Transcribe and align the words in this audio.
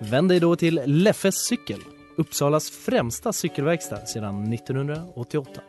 Vänd 0.00 0.28
dig 0.28 0.40
då 0.40 0.56
till 0.56 0.80
Leffes 0.84 1.34
cykel, 1.34 1.80
Uppsalas 2.16 2.70
främsta 2.70 3.32
cykelverkstad 3.32 4.06
sedan 4.06 4.52
1988. 4.52 5.60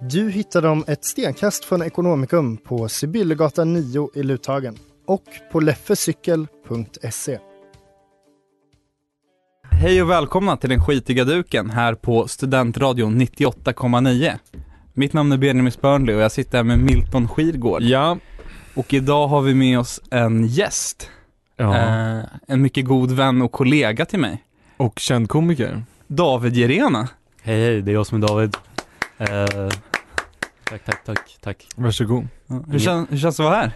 Du 0.00 0.30
hittar 0.30 0.62
dem 0.62 0.84
ett 0.86 1.04
stenkast 1.04 1.64
från 1.64 1.82
Ekonomikum 1.82 2.56
på 2.56 2.88
Sibyllegatan 2.88 3.72
9 3.72 4.10
i 4.14 4.22
Luthagen 4.22 4.78
och 5.06 5.24
på 5.52 5.60
leffecykel.se. 5.60 7.38
Hej 9.70 10.02
och 10.02 10.10
välkomna 10.10 10.56
till 10.56 10.70
den 10.70 10.84
skitiga 10.84 11.24
duken 11.24 11.70
här 11.70 11.94
på 11.94 12.28
Studentradion 12.28 13.20
98,9. 13.20 14.38
Mitt 14.92 15.12
namn 15.12 15.32
är 15.32 15.38
Benjamin 15.38 15.72
Spörnli 15.72 16.14
och 16.14 16.20
jag 16.20 16.32
sitter 16.32 16.58
här 16.58 16.64
med 16.64 16.78
Milton 16.78 17.28
Skirgård. 17.28 17.82
Ja. 17.82 18.18
Och 18.74 18.94
idag 18.94 19.28
har 19.28 19.42
vi 19.42 19.54
med 19.54 19.78
oss 19.78 20.00
en 20.10 20.46
gäst. 20.46 21.10
Ja. 21.56 21.76
Eh, 21.76 22.24
en 22.46 22.62
mycket 22.62 22.84
god 22.84 23.12
vän 23.12 23.42
och 23.42 23.52
kollega 23.52 24.04
till 24.06 24.18
mig. 24.18 24.44
Och 24.76 24.98
känd 24.98 25.28
komiker. 25.28 25.82
David 26.06 26.56
Jerena. 26.56 27.08
Hej 27.42 27.64
hej, 27.64 27.82
det 27.82 27.90
är 27.90 27.94
jag 27.94 28.06
som 28.06 28.22
är 28.22 28.28
David. 28.28 28.56
Eh, 29.18 29.68
tack, 30.64 30.84
tack, 30.84 31.04
tack, 31.04 31.36
tack. 31.40 31.66
Varsågod. 31.76 32.28
Hur, 32.70 32.78
kän, 32.78 33.06
hur 33.10 33.18
känns 33.18 33.36
det 33.36 33.42
att 33.42 33.50
vara 33.50 33.60
här? 33.60 33.72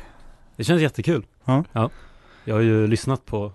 Det 0.57 0.65
känns 0.65 0.83
jättekul. 0.83 1.27
Ja. 1.45 1.91
Jag 2.45 2.55
har 2.55 2.63
ju 2.63 2.87
lyssnat 2.87 3.27
på 3.27 3.53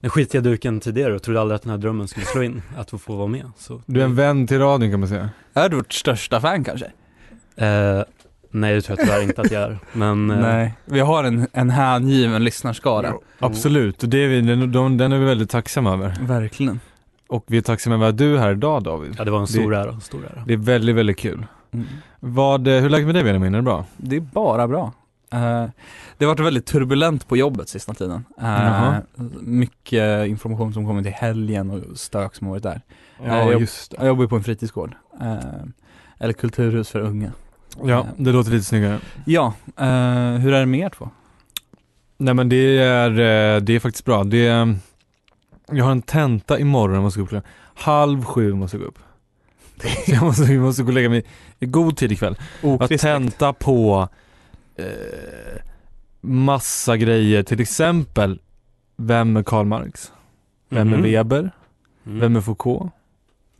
den 0.00 0.10
skitiga 0.10 0.40
duken 0.40 0.80
tidigare 0.80 1.14
och 1.14 1.22
trodde 1.22 1.40
aldrig 1.40 1.56
att 1.56 1.62
den 1.62 1.70
här 1.70 1.78
drömmen 1.78 2.08
skulle 2.08 2.26
slå 2.26 2.42
in, 2.42 2.62
att 2.76 2.90
få 2.90 3.16
vara 3.16 3.26
med. 3.26 3.50
Så, 3.58 3.82
Du 3.86 4.00
är 4.00 4.04
en 4.04 4.14
vän 4.14 4.46
till 4.46 4.58
radion 4.58 4.90
kan 4.90 5.00
man 5.00 5.08
säga. 5.08 5.30
Är 5.54 5.68
du 5.68 5.76
vårt 5.76 5.92
största 5.92 6.40
fan 6.40 6.64
kanske? 6.64 6.86
Eh, 7.56 8.02
nej, 8.50 8.74
det 8.74 8.80
tror 8.82 8.98
jag 8.98 9.06
tyvärr 9.08 9.22
inte 9.22 9.40
att 9.40 9.50
jag 9.50 9.62
är. 9.62 9.78
Men 9.92 10.30
eh, 10.30 10.38
Nej, 10.40 10.74
vi 10.84 11.00
har 11.00 11.24
en, 11.24 11.46
en 11.52 11.70
hängiven 11.70 12.44
lyssnarskara. 12.44 13.12
Absolut, 13.38 14.02
och 14.02 14.08
det 14.08 14.18
är 14.24 14.28
vi, 14.28 14.40
den, 14.40 14.72
de, 14.72 14.96
den 14.96 15.12
är 15.12 15.18
vi 15.18 15.24
väldigt 15.24 15.50
tacksamma 15.50 15.92
över. 15.92 16.14
Verkligen. 16.20 16.80
Och 17.28 17.44
vi 17.46 17.56
är 17.56 17.62
tacksamma 17.62 17.94
över 17.96 18.08
att 18.08 18.18
du 18.18 18.34
är 18.34 18.38
här 18.38 18.50
idag 18.52 18.82
David. 18.82 19.14
ja, 19.18 19.24
det 19.24 19.30
var 19.30 19.40
en 19.40 19.46
stor 19.46 19.70
Det- 19.70 19.76
ära, 19.78 19.90
en 19.92 20.00
stor 20.00 20.24
ära. 20.24 20.42
Det 20.46 20.52
är 20.52 20.56
väldigt, 20.56 20.96
väldigt 20.96 21.18
kul. 21.18 21.46
Mm. 21.72 21.86
Vad, 22.20 22.68
eh, 22.68 22.74
hur 22.74 22.84
är 22.84 22.88
läget 22.88 23.06
med 23.06 23.14
dig 23.14 23.24
Benjamin? 23.24 23.54
Är 23.54 23.58
det 23.58 23.62
bra? 23.62 23.84
Det 23.96 24.16
är 24.16 24.20
bara 24.20 24.68
bra. 24.68 24.92
Eh, 25.32 25.64
det 26.18 26.24
har 26.24 26.26
varit 26.34 26.40
väldigt 26.46 26.66
turbulent 26.66 27.28
på 27.28 27.36
jobbet 27.36 27.68
sista 27.68 27.94
tiden. 27.94 28.24
Eh, 28.40 28.44
Jaha. 28.46 29.02
mycket 29.40 30.26
information 30.28 30.72
som 30.72 30.86
kommit 30.86 31.06
i 31.06 31.10
helgen 31.10 31.70
och 31.70 31.98
stök 31.98 32.34
som 32.34 32.46
har 32.46 32.54
varit 32.54 32.62
där. 32.62 32.80
Ja, 33.26 33.36
jag- 33.52 33.60
just 33.60 33.94
Jag 33.98 34.06
jobbar 34.06 34.26
på 34.26 34.36
en 34.36 34.44
fritidsgård. 34.44 34.94
eller 36.18 36.32
kulturhus 36.32 36.88
för 36.90 37.00
unga. 37.00 37.32
Ja, 37.84 38.06
det 38.16 38.32
låter 38.32 38.50
lite 38.50 38.64
snyggare. 38.64 38.98
Ja, 39.24 39.54
eh, 39.76 40.32
hur 40.40 40.52
är 40.52 40.60
det 40.60 40.66
med 40.66 40.80
er 40.80 40.88
två? 40.88 41.10
Nej 42.16 42.34
men 42.34 42.48
det 42.48 42.78
är, 42.78 43.10
eh, 43.10 43.60
det 43.60 43.72
är 43.74 43.80
faktiskt 43.80 44.04
bra. 44.04 44.24
Det 44.24 44.46
är, 44.46 44.76
jag 45.72 45.84
har 45.84 45.92
en 45.92 46.02
tenta 46.02 46.58
imorgon, 46.58 46.94
jag 46.94 47.02
måste 47.02 47.18
gå 47.20 47.24
upp 47.24 47.28
klockan 47.28 47.50
halv 47.74 48.24
sju 48.24 48.54
måste 48.54 48.76
jag 48.76 48.82
gå 48.82 48.88
upp. 48.88 48.98
Så 50.06 50.12
jag 50.12 50.22
måste, 50.22 50.42
jag 50.42 50.62
måste 50.62 50.82
gå 50.82 50.88
och 50.88 50.94
lägga 50.94 51.08
mig 51.08 51.24
i 51.58 51.66
god 51.66 51.96
tid 51.96 52.12
ikväll. 52.12 52.36
Jag 52.62 52.68
har 52.68 52.98
tenta 52.98 53.52
på 53.52 54.08
eh, 54.76 54.86
massa 56.20 56.96
grejer, 56.96 57.42
till 57.42 57.60
exempel 57.60 58.40
Vem 58.96 59.36
är 59.36 59.42
Karl 59.42 59.66
Marx? 59.66 60.12
Vem 60.68 60.92
är 60.92 60.96
Mhm. 60.96 61.02
Weber? 61.02 61.50
Mm. 62.06 62.20
Vem 62.20 62.36
är 62.36 62.40
Foucault? 62.40 62.92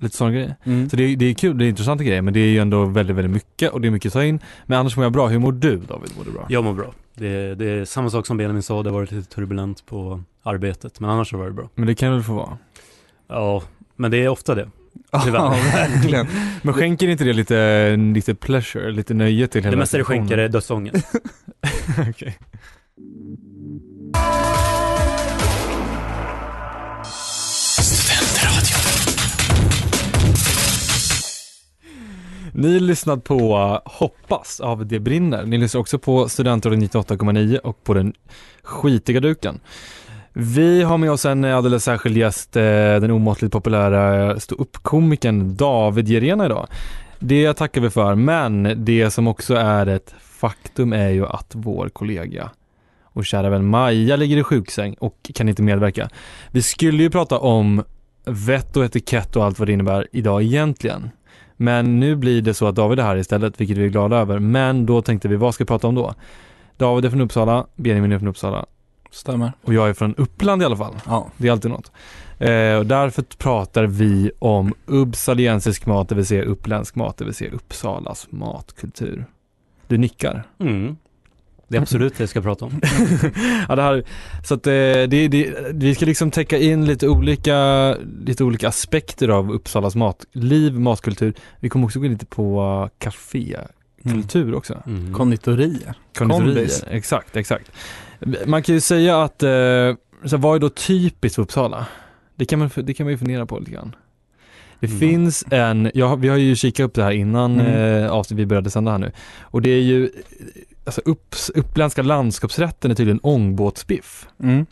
Lite 0.00 0.16
sådana 0.16 0.34
grejer. 0.34 0.54
Mm. 0.64 0.90
Så 0.90 0.96
det 0.96 1.02
är, 1.02 1.16
det 1.16 1.24
är 1.24 1.34
kul, 1.34 1.58
det 1.58 1.64
är 1.64 1.68
intressanta 1.68 2.04
grejer 2.04 2.22
men 2.22 2.34
det 2.34 2.40
är 2.40 2.46
ju 2.48 2.58
ändå 2.58 2.84
väldigt, 2.84 3.16
väldigt 3.16 3.32
mycket 3.32 3.72
och 3.72 3.80
det 3.80 3.88
är 3.88 3.90
mycket 3.90 4.08
att 4.08 4.12
ta 4.12 4.24
in. 4.24 4.40
Men 4.66 4.78
annars 4.78 4.96
mår 4.96 5.04
jag 5.04 5.12
bra. 5.12 5.28
Hur 5.28 5.38
mår 5.38 5.52
du 5.52 5.76
David? 5.76 6.10
Mår 6.16 6.24
du 6.24 6.30
bra? 6.30 6.46
Jag 6.48 6.64
mår 6.64 6.72
bra. 6.72 6.92
Det, 7.14 7.54
det 7.54 7.70
är 7.70 7.84
samma 7.84 8.10
sak 8.10 8.26
som 8.26 8.36
Benjamin 8.36 8.62
sa, 8.62 8.82
det 8.82 8.90
har 8.90 8.94
varit 8.94 9.12
lite 9.12 9.34
turbulent 9.34 9.86
på 9.86 10.22
arbetet, 10.42 11.00
men 11.00 11.10
annars 11.10 11.32
har 11.32 11.38
det 11.38 11.44
varit 11.44 11.56
bra. 11.56 11.68
Men 11.74 11.86
det 11.86 11.94
kan 11.94 12.12
väl 12.12 12.22
få 12.22 12.34
vara. 12.34 12.58
Ja, 13.28 13.62
men 13.96 14.10
det 14.10 14.24
är 14.24 14.28
ofta 14.28 14.54
det. 14.54 14.68
Ja, 15.10 15.18
verkligen. 15.74 16.26
Men 16.62 16.74
skänker 16.74 17.08
inte 17.08 17.24
det 17.24 17.32
lite, 17.32 17.96
lite 17.96 18.34
pleasure, 18.34 18.90
lite 18.90 19.14
nöje 19.14 19.46
till 19.46 19.62
hela 19.62 19.70
Det 19.70 19.76
mesta 19.76 19.98
det 19.98 20.04
skänker 20.04 20.38
är 20.38 20.48
dödsångest. 20.48 21.06
Okej. 22.10 22.38
Ni 32.58 32.80
lyssnat 32.80 33.24
på 33.24 33.80
Hoppas 33.84 34.60
av 34.60 34.86
Det 34.86 35.00
brinner. 35.00 35.46
Ni 35.46 35.58
lyssnar 35.58 35.80
också 35.80 35.98
på 35.98 36.28
Studentradion 36.28 36.82
98,9 36.82 37.58
och 37.58 37.84
på 37.84 37.94
den 37.94 38.12
skitiga 38.62 39.20
duken. 39.20 39.60
Vi 40.32 40.82
har 40.82 40.98
med 40.98 41.10
oss 41.10 41.24
en 41.24 41.44
alldeles 41.44 41.84
särskild 41.84 42.16
gäst, 42.16 42.56
eh, 42.56 42.62
den 42.62 43.10
omåttligt 43.10 43.52
populära 43.52 44.40
ståuppkomikern 44.40 45.56
David 45.56 46.08
Jerena 46.08 46.46
idag. 46.46 46.66
Det 47.18 47.54
tackar 47.54 47.80
vi 47.80 47.90
för, 47.90 48.14
men 48.14 48.84
det 48.84 49.10
som 49.10 49.26
också 49.26 49.54
är 49.54 49.86
ett 49.86 50.14
faktum 50.20 50.92
är 50.92 51.08
ju 51.08 51.26
att 51.26 51.52
vår 51.54 51.88
kollega 51.88 52.50
och 53.02 53.26
kära 53.26 53.50
vän 53.50 53.66
Maja 53.66 54.16
ligger 54.16 54.36
i 54.36 54.42
sjuksäng 54.42 54.94
och 54.94 55.30
kan 55.34 55.48
inte 55.48 55.62
medverka. 55.62 56.08
Vi 56.50 56.62
skulle 56.62 57.02
ju 57.02 57.10
prata 57.10 57.38
om 57.38 57.84
vett 58.24 58.76
och 58.76 58.84
etikett 58.84 59.36
och 59.36 59.44
allt 59.44 59.58
vad 59.58 59.68
det 59.68 59.72
innebär 59.72 60.06
idag 60.12 60.42
egentligen. 60.42 61.10
Men 61.60 62.00
nu 62.00 62.16
blir 62.16 62.42
det 62.42 62.54
så 62.54 62.66
att 62.66 62.74
David 62.74 62.98
är 62.98 63.02
här 63.02 63.16
istället, 63.16 63.60
vilket 63.60 63.76
vi 63.76 63.84
är 63.84 63.88
glada 63.88 64.16
över. 64.16 64.38
Men 64.38 64.86
då 64.86 65.02
tänkte 65.02 65.28
vi, 65.28 65.36
vad 65.36 65.54
ska 65.54 65.64
vi 65.64 65.68
prata 65.68 65.86
om 65.86 65.94
då? 65.94 66.14
David 66.76 67.04
är 67.04 67.10
från 67.10 67.20
Uppsala, 67.20 67.66
Benjamin 67.76 68.12
är 68.12 68.18
från 68.18 68.28
Uppsala 68.28 68.66
Stämmer. 69.10 69.52
och 69.62 69.74
jag 69.74 69.88
är 69.88 69.94
från 69.94 70.14
Uppland 70.14 70.62
i 70.62 70.64
alla 70.64 70.76
fall. 70.76 70.94
Ja. 71.06 71.28
Det 71.36 71.48
är 71.48 71.52
alltid 71.52 71.70
något. 71.70 71.92
Eh, 72.38 72.74
och 72.74 72.86
därför 72.86 73.22
pratar 73.22 73.84
vi 73.84 74.30
om 74.38 74.74
uppsaliensisk 74.86 75.86
mat, 75.86 76.08
det 76.08 76.14
vill 76.14 76.26
säga 76.26 76.42
uppländsk 76.42 76.94
mat, 76.94 77.16
det 77.16 77.24
vill 77.24 77.34
säga 77.34 77.50
Uppsalas 77.50 78.26
matkultur. 78.30 79.26
Du 79.86 79.98
nickar. 79.98 80.44
Mm. 80.58 80.96
Det 81.68 81.76
är 81.76 81.80
absolut 81.80 82.16
det 82.16 82.22
jag 82.22 82.28
ska 82.28 82.40
prata 82.40 82.64
om. 82.64 82.80
ja, 83.68 83.76
det 83.76 83.82
här, 83.82 84.04
så 84.44 84.54
att 84.54 84.66
eh, 84.66 84.72
det, 84.72 85.06
det, 85.28 85.54
vi 85.72 85.94
ska 85.94 86.06
liksom 86.06 86.30
täcka 86.30 86.58
in 86.58 86.84
lite 86.86 87.08
olika, 87.08 87.94
lite 88.26 88.44
olika 88.44 88.68
aspekter 88.68 89.28
av 89.28 89.52
Uppsalas 89.52 89.94
matliv, 89.96 90.80
matkultur. 90.80 91.34
Vi 91.60 91.68
kommer 91.68 91.84
också 91.86 91.98
gå 91.98 92.06
in 92.06 92.12
lite 92.12 92.26
på 92.26 92.90
kafékultur 92.98 94.54
också. 94.54 94.82
Mm. 94.86 95.14
Konditorier. 95.14 95.94
Konditorier, 96.18 96.54
Kondis. 96.54 96.84
exakt, 96.90 97.36
exakt. 97.36 97.72
Man 98.46 98.62
kan 98.62 98.74
ju 98.74 98.80
säga 98.80 99.22
att, 99.22 99.42
eh, 99.42 99.50
så 100.24 100.36
vad 100.36 100.56
är 100.56 100.58
då 100.58 100.68
typiskt 100.68 101.34
för 101.34 101.42
Uppsala? 101.42 101.86
Det 102.36 102.44
kan 102.44 102.58
man, 102.58 102.70
det 102.76 102.94
kan 102.94 103.04
man 103.06 103.10
ju 103.12 103.18
fundera 103.18 103.46
på 103.46 103.58
lite 103.58 103.70
grann. 103.70 103.96
Det 104.80 104.86
Mm. 104.86 104.98
finns 105.00 105.44
en, 105.50 105.90
ja, 105.94 106.14
vi 106.14 106.28
har 106.28 106.36
ju 106.36 106.56
kikat 106.56 106.84
upp 106.84 106.94
det 106.94 107.02
här 107.02 107.10
innan 107.10 107.60
Mm. 107.60 108.04
eh, 108.04 108.22
vi 108.30 108.46
började 108.46 108.70
sända 108.70 108.90
här 108.90 108.98
nu. 108.98 109.12
Och 109.40 109.62
det 109.62 109.70
är 109.70 109.80
ju, 109.82 110.10
alltså 110.88 111.00
upps, 111.04 111.50
uppländska 111.50 112.02
landskapsrätten 112.02 112.90
är 112.90 112.94
tydligen 112.94 113.20
ångbåtsbiff. 113.22 114.26
Mm. 114.42 114.66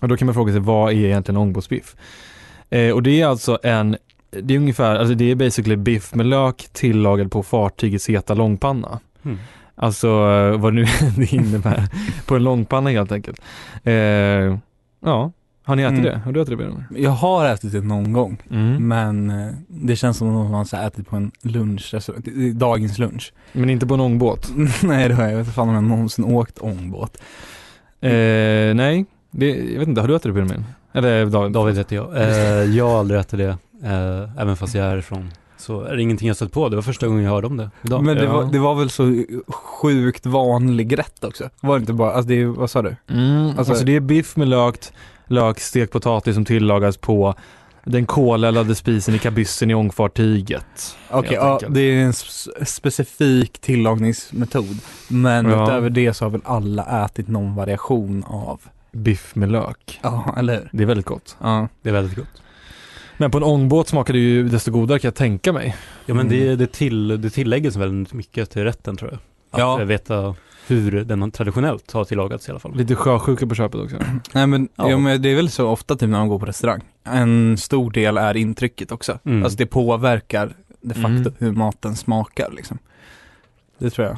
Och 0.00 0.08
då 0.08 0.16
kan 0.16 0.26
man 0.26 0.34
fråga 0.34 0.52
sig, 0.52 0.60
vad 0.60 0.92
är 0.92 0.96
egentligen 0.96 1.36
ångbåtsbiff? 1.36 1.96
Eh, 2.70 2.90
och 2.90 3.02
det 3.02 3.20
är 3.20 3.26
alltså 3.26 3.58
en, 3.62 3.96
det 4.30 4.54
är 4.54 4.58
ungefär, 4.58 4.96
alltså 4.96 5.14
det 5.14 5.30
är 5.30 5.34
basically 5.34 5.76
biff 5.76 6.14
med 6.14 6.26
lök 6.26 6.68
tillagad 6.72 7.30
på 7.32 7.42
fartygets 7.42 8.08
heta 8.08 8.34
långpanna. 8.34 9.00
Mm. 9.24 9.38
Alltså 9.74 10.08
eh, 10.08 10.60
vad 10.60 10.74
nu 10.74 10.84
det 11.16 11.32
innebär 11.32 11.84
på 12.26 12.36
en 12.36 12.44
långpanna 12.44 12.90
helt 12.90 13.12
enkelt. 13.12 13.40
Eh, 13.84 13.92
ja, 15.04 15.32
har 15.64 15.76
ni 15.76 15.82
ätit 15.82 15.98
Mm. 15.98 16.04
det? 16.04 16.18
Har 16.24 16.32
du 16.32 16.40
ätit 16.40 16.50
det 16.50 16.56
Benjamin? 16.56 16.84
Jag 16.96 17.10
har 17.10 17.46
ätit 17.46 17.72
det 17.72 17.80
någon 17.80 18.12
gång, 18.12 18.42
Mm. 18.50 18.88
men 18.88 19.30
eh, 19.30 19.52
det 19.82 19.96
känns 19.96 20.16
som 20.16 20.28
att 20.28 20.34
man 20.34 20.54
har 20.54 20.64
så 20.64 20.76
här 20.76 20.86
ätit 20.86 21.08
på 21.08 21.16
en 21.16 21.30
lunchrestaurang, 21.42 22.22
är 22.26 22.52
dagens 22.52 22.98
lunch. 22.98 23.32
Men 23.52 23.70
inte 23.70 23.86
på 23.86 23.94
en 23.94 24.00
ångbåt? 24.00 24.50
Nej 24.82 25.08
det 25.08 25.14
har 25.14 25.22
jag, 25.22 25.32
jag 25.32 25.36
vet 25.38 25.46
inte 25.46 25.54
fan 25.54 25.68
om 25.68 25.74
jag 25.74 25.84
någonsin 25.84 26.24
åkt 26.24 26.58
ångbåt. 26.58 27.16
Eh, 28.00 28.10
nej, 28.74 29.04
det, 29.30 29.48
jag 29.48 29.78
vet 29.78 29.88
inte, 29.88 30.00
har 30.00 30.08
du 30.08 30.14
ätit 30.16 30.22
det 30.24 30.32
Benjamin? 30.32 30.64
Eller 30.92 31.26
David? 31.26 31.52
David 31.52 31.76
heter 31.78 31.96
jag. 31.96 32.16
Eh, 32.16 32.64
jag 32.76 32.88
har 32.90 32.98
aldrig 32.98 33.20
ätit 33.20 33.38
det, 33.38 33.56
eh, 33.84 34.42
även 34.42 34.56
fast 34.56 34.74
jag 34.74 34.84
är 34.86 34.90
härifrån. 34.90 35.30
Så 35.58 35.82
är 35.82 35.96
det 35.96 36.02
ingenting 36.02 36.28
jag 36.28 36.36
stött 36.36 36.52
på, 36.52 36.68
det 36.68 36.76
var 36.76 36.82
första 36.82 37.06
gången 37.06 37.22
jag 37.24 37.30
hörde 37.30 37.46
om 37.46 37.56
det 37.56 37.70
idag. 37.82 38.04
Men 38.04 38.16
det, 38.16 38.24
Ja. 38.24 38.32
var, 38.32 38.52
det 38.52 38.58
var 38.58 38.74
väl 38.74 38.90
så 38.90 39.24
sjukt 39.48 40.26
vanlig 40.26 40.98
rätt 40.98 41.24
också? 41.24 41.50
Var 41.60 41.74
det 41.78 41.80
inte 41.80 41.92
bara, 41.92 42.12
alltså 42.12 42.28
det 42.28 42.40
är, 42.40 42.46
vad 42.46 42.70
sa 42.70 42.82
du? 42.82 42.96
Mm, 43.10 43.46
alltså, 43.46 43.72
Alltså- 43.72 43.84
det 43.84 43.96
är 43.96 44.00
biff 44.00 44.36
med 44.36 44.48
lök, 44.48 44.76
lök, 45.26 45.60
stekt 45.60 45.92
potatis 45.92 46.34
som 46.34 46.44
tillagas 46.44 46.96
på 46.96 47.34
den 47.90 48.06
koleldade 48.06 48.74
spisen 48.74 49.14
i 49.14 49.18
kabyssen 49.18 49.70
i 49.70 49.74
ångfartyget. 49.74 50.96
Okej, 51.10 51.32
ja, 51.34 51.60
det 51.68 51.80
är 51.80 52.04
en 52.04 52.12
specifik 52.66 53.58
tillagningsmetod. 53.58 54.78
Men 55.08 55.46
Ja. 55.50 55.64
utöver 55.64 55.90
det 55.90 56.14
så 56.14 56.24
har 56.24 56.30
väl 56.30 56.40
alla 56.44 57.04
ätit 57.04 57.28
någon 57.28 57.54
variation 57.54 58.24
av, 58.26 58.60
Biff 58.92 59.34
med 59.34 59.52
lök. 59.52 59.98
ja 60.02 60.34
eller 60.38 60.54
hur? 60.54 60.68
Det 60.72 60.82
är 60.82 60.86
väldigt 60.86 61.06
gott. 61.06 61.36
Ja. 61.40 61.68
Det 61.82 61.88
är 61.88 61.92
väldigt 61.92 62.16
gott. 62.16 62.42
Men 63.16 63.30
på 63.30 63.38
en 63.38 63.44
ångbåt 63.44 63.88
smakar 63.88 64.12
det 64.14 64.20
ju 64.20 64.48
desto 64.48 64.70
godare 64.70 64.98
kan 64.98 65.08
jag 65.08 65.14
tänka 65.14 65.52
mig. 65.52 65.76
Ja 66.06 66.14
men 66.14 66.28
det, 66.28 66.42
Mm. 66.46 66.58
det, 66.58 66.72
till, 66.72 67.20
det 67.22 67.30
tilläggs 67.30 67.76
väldigt 67.76 68.12
mycket 68.12 68.50
till 68.50 68.64
rätten 68.64 68.96
tror 68.96 69.10
jag. 69.10 69.18
Att 69.50 69.58
Ja. 69.60 69.78
ja. 69.80 69.84
veta 69.84 70.34
hur 70.70 71.04
den 71.04 71.30
traditionellt 71.30 71.92
har 71.92 72.04
tillagats 72.04 72.48
i 72.48 72.50
alla 72.50 72.60
fall. 72.60 72.76
Lite 72.76 72.94
sjösjuka 72.94 73.46
på 73.46 73.54
köpet 73.54 73.80
också. 73.80 73.96
Nej 74.34 74.46
men, 74.46 74.68
Ja. 74.76 74.90
ja. 74.90 74.98
men 74.98 75.22
det 75.22 75.28
är 75.28 75.36
väl 75.36 75.50
så 75.50 75.68
ofta 75.68 75.94
typ 75.96 76.08
när 76.10 76.18
man 76.18 76.28
går 76.28 76.38
på 76.38 76.46
restaurang. 76.46 76.80
En 77.04 77.56
stor 77.56 77.90
del 77.90 78.18
är 78.18 78.36
intrycket 78.36 78.92
också. 78.92 79.18
Mm. 79.24 79.42
Alltså 79.44 79.56
det 79.58 79.66
påverkar 79.66 80.56
de 80.80 80.94
facto 80.94 81.08
Mm. 81.08 81.32
hur 81.38 81.52
maten 81.52 81.96
smakar 81.96 82.50
liksom. 82.56 82.78
Det 83.78 83.90
tror 83.90 84.06
jag. 84.06 84.16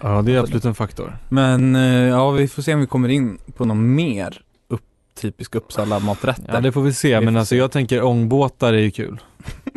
Ja, 0.00 0.22
det 0.22 0.34
är 0.34 0.38
absolut 0.38 0.64
en 0.64 0.74
faktor. 0.74 1.18
Men 1.28 1.76
eh, 1.76 1.82
ja, 2.08 2.30
vi 2.30 2.48
får 2.48 2.62
se 2.62 2.74
om 2.74 2.80
vi 2.80 2.86
kommer 2.86 3.08
in 3.08 3.38
på 3.56 3.64
något 3.64 3.76
mer 3.76 4.40
upp, 4.68 4.82
typisk 5.20 5.54
Uppsala 5.54 5.98
maträtter. 5.98 6.50
Ja, 6.54 6.60
det 6.60 6.72
får 6.72 6.82
vi 6.82 6.92
se. 6.92 7.18
Vi 7.18 7.24
Men 7.24 7.36
alltså 7.36 7.50
se. 7.52 7.56
jag 7.56 7.70
tänker 7.72 8.02
ångbåtar 8.02 8.72
är 8.72 8.78
ju 8.78 8.90
kul. 8.90 9.20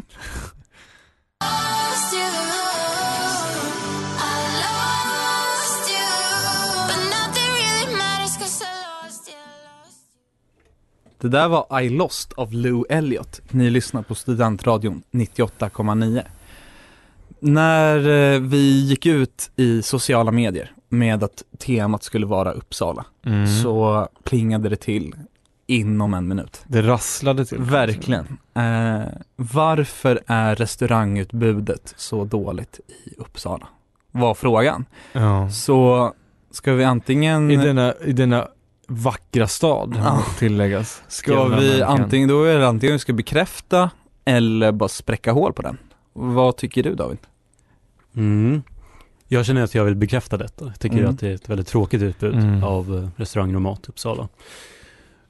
Det 11.22 11.30
där 11.30 11.48
var 11.48 11.82
I 11.82 11.90
Lost 11.90 12.34
av 12.34 12.54
Lou 12.54 12.84
Elliott. 12.90 13.42
Ni 13.52 13.70
lyssnar 13.70 14.02
på 14.02 14.16
Studentradion 14.16 15.04
98,9. 15.12 16.22
När 17.40 17.98
eh, 18.34 18.40
vi 18.40 18.86
gick 18.86 19.06
ut 19.06 19.52
i 19.56 19.82
sociala 19.82 20.32
medier 20.32 20.72
med 20.90 21.24
att 21.24 21.44
temat 21.60 22.04
skulle 22.04 22.26
vara 22.26 22.52
Uppsala 22.52 23.06
Mm. 23.26 23.48
så 23.64 24.08
plingade 24.24 24.70
det 24.70 24.76
till 24.76 25.16
inom 25.68 26.14
en 26.14 26.28
minut. 26.28 26.62
Det 26.68 26.82
rasslade 26.82 27.46
till. 27.46 27.58
Verkligen. 27.58 28.38
Eh, 28.54 29.08
varför 29.36 30.22
är 30.28 30.56
restaurangutbudet 30.56 31.94
så 31.98 32.26
dåligt 32.26 32.80
i 32.88 33.14
Uppsala? 33.18 33.68
Var 34.12 34.34
frågan. 34.34 34.86
Ja. 35.12 35.50
Så 35.50 36.14
ska 36.52 36.74
vi 36.74 36.84
antingen 36.84 37.52
I 37.52 37.56
denna, 37.58 37.94
I 38.06 38.12
denna 38.14 38.48
vackra 38.88 39.48
stad, 39.48 39.96
Ja. 40.04 40.24
tilläggas. 40.40 41.02
Ska 41.08 41.32
Jävla 41.32 41.60
vi 41.60 41.66
verkligen. 41.68 41.88
antingen, 41.90 42.30
då 42.30 42.44
är 42.44 42.60
det 42.60 42.68
antingen 42.68 42.94
vi 42.94 43.00
ska 43.00 43.14
bekräfta 43.14 43.90
eller 44.26 44.72
bara 44.72 44.90
spräcka 44.90 45.32
hål 45.32 45.54
på 45.54 45.62
den. 45.62 45.78
Vad 46.14 46.58
tycker 46.58 46.84
du 46.84 46.96
David? 46.96 47.18
Mm. 48.16 48.64
Jag 49.28 49.46
känner 49.46 49.64
att 49.64 49.76
jag 49.76 49.84
vill 49.86 49.96
bekräfta 49.96 50.38
detta. 50.38 50.66
Jag 50.66 50.80
tycker 50.80 50.98
Mm. 50.98 51.10
att 51.10 51.20
det 51.20 51.28
är 51.30 51.34
ett 51.36 51.50
väldigt 51.50 51.68
tråkigt 51.68 52.02
utbud 52.02 52.34
Mm. 52.34 52.64
av 52.64 52.98
eh, 52.98 53.10
restauranger 53.22 53.56
och 53.56 53.62
mat 53.62 53.86
i 53.86 53.90
Uppsala. 53.90 54.28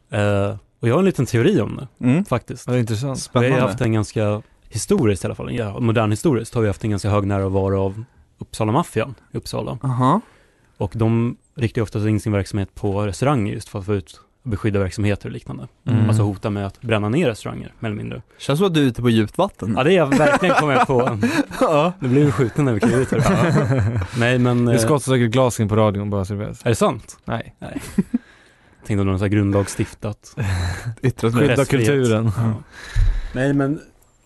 Eh, 0.10 0.56
och 0.80 0.88
jag 0.88 0.94
har 0.94 1.00
en 1.00 1.06
liten 1.06 1.26
teori 1.26 1.62
om 1.62 1.76
det 2.00 2.06
Mm. 2.06 2.26
faktiskt. 2.26 2.66
Det 2.68 2.74
är 2.74 2.78
intressant. 2.78 3.18
Vi 3.18 3.22
Spännande. 3.22 3.56
har 3.62 3.68
haft 3.68 3.82
en 3.82 3.94
ganska, 3.94 4.42
historiskt 4.70 5.24
i 5.24 5.28
alla 5.28 5.36
fall, 5.36 5.56
ja, 5.56 5.80
modern 5.80 6.12
historiskt 6.12 6.54
har 6.54 6.62
vi 6.62 6.68
haft 6.68 6.84
en 6.84 6.90
ganska 6.90 7.10
hög 7.10 7.26
närvaro 7.28 7.82
av 7.82 8.04
Uppsala-maffian 8.40 9.16
i 9.32 9.38
Uppsala. 9.38 9.78
Aha. 9.84 10.22
Och 10.78 10.92
de 10.96 11.38
riktar 11.56 11.80
ju 11.80 11.84
oftast 11.84 12.06
in 12.08 12.20
sin 12.20 12.32
verksamhet 12.32 12.76
på 12.76 13.02
restauranger 13.08 13.54
just 13.54 13.70
för 13.70 13.80
att 13.80 13.86
få 13.86 13.96
ut 13.96 14.20
beskydda 14.44 14.80
verksamheter 14.80 15.26
och 15.30 15.34
liknande. 15.34 15.68
Mm. 15.88 16.08
Alltså 16.08 16.24
hota 16.24 16.50
med 16.50 16.66
att 16.66 16.82
bränna 16.82 17.10
ner 17.10 17.28
restauranger, 17.28 17.74
mer 17.80 17.90
eller 17.90 17.98
mindre. 17.98 18.22
Känns 18.38 18.60
som 18.60 18.68
att 18.68 18.74
du 18.74 18.82
är 18.82 18.86
ute 18.86 19.02
på 19.02 19.10
djupt 19.10 19.38
vatten. 19.38 19.74
Ja 19.78 19.84
det 19.84 19.92
är 19.94 19.98
jag 19.98 20.18
verkligen 20.18 20.56
kommer 20.56 20.86
på. 20.86 21.20
Ja. 21.62 21.94
Nu 22.00 22.10
blir 22.10 22.26
vi 22.26 22.32
skjuten 22.32 22.66
när 22.66 22.74
vi 22.74 22.80
kliver 22.80 23.02
ut 23.02 23.12
här. 23.12 24.02
Nej 24.20 24.40
men, 24.40 24.66
Det 24.66 24.74
eh, 24.74 24.80
skottar 24.80 25.00
säkert 25.12 25.32
glas 25.32 25.60
in 25.60 25.70
på 25.70 25.76
radion 25.76 26.10
bara 26.10 26.26
så 26.26 26.34
du 26.34 26.40
vet. 26.40 26.66
är 26.66 26.70
det 26.70 26.76
sant? 26.76 27.18
Nej. 27.26 27.56
Tänkte 28.88 29.02
om 29.02 29.08
någon 29.08 29.20
sån 29.20 29.26
här 29.26 29.30
grundlag 29.36 29.66
stiftat. 29.70 30.36
Skydda 31.22 31.66
kulturen. 31.66 32.32
Ja. 32.38 32.54
Nej 33.34 33.54
men, 33.54 33.74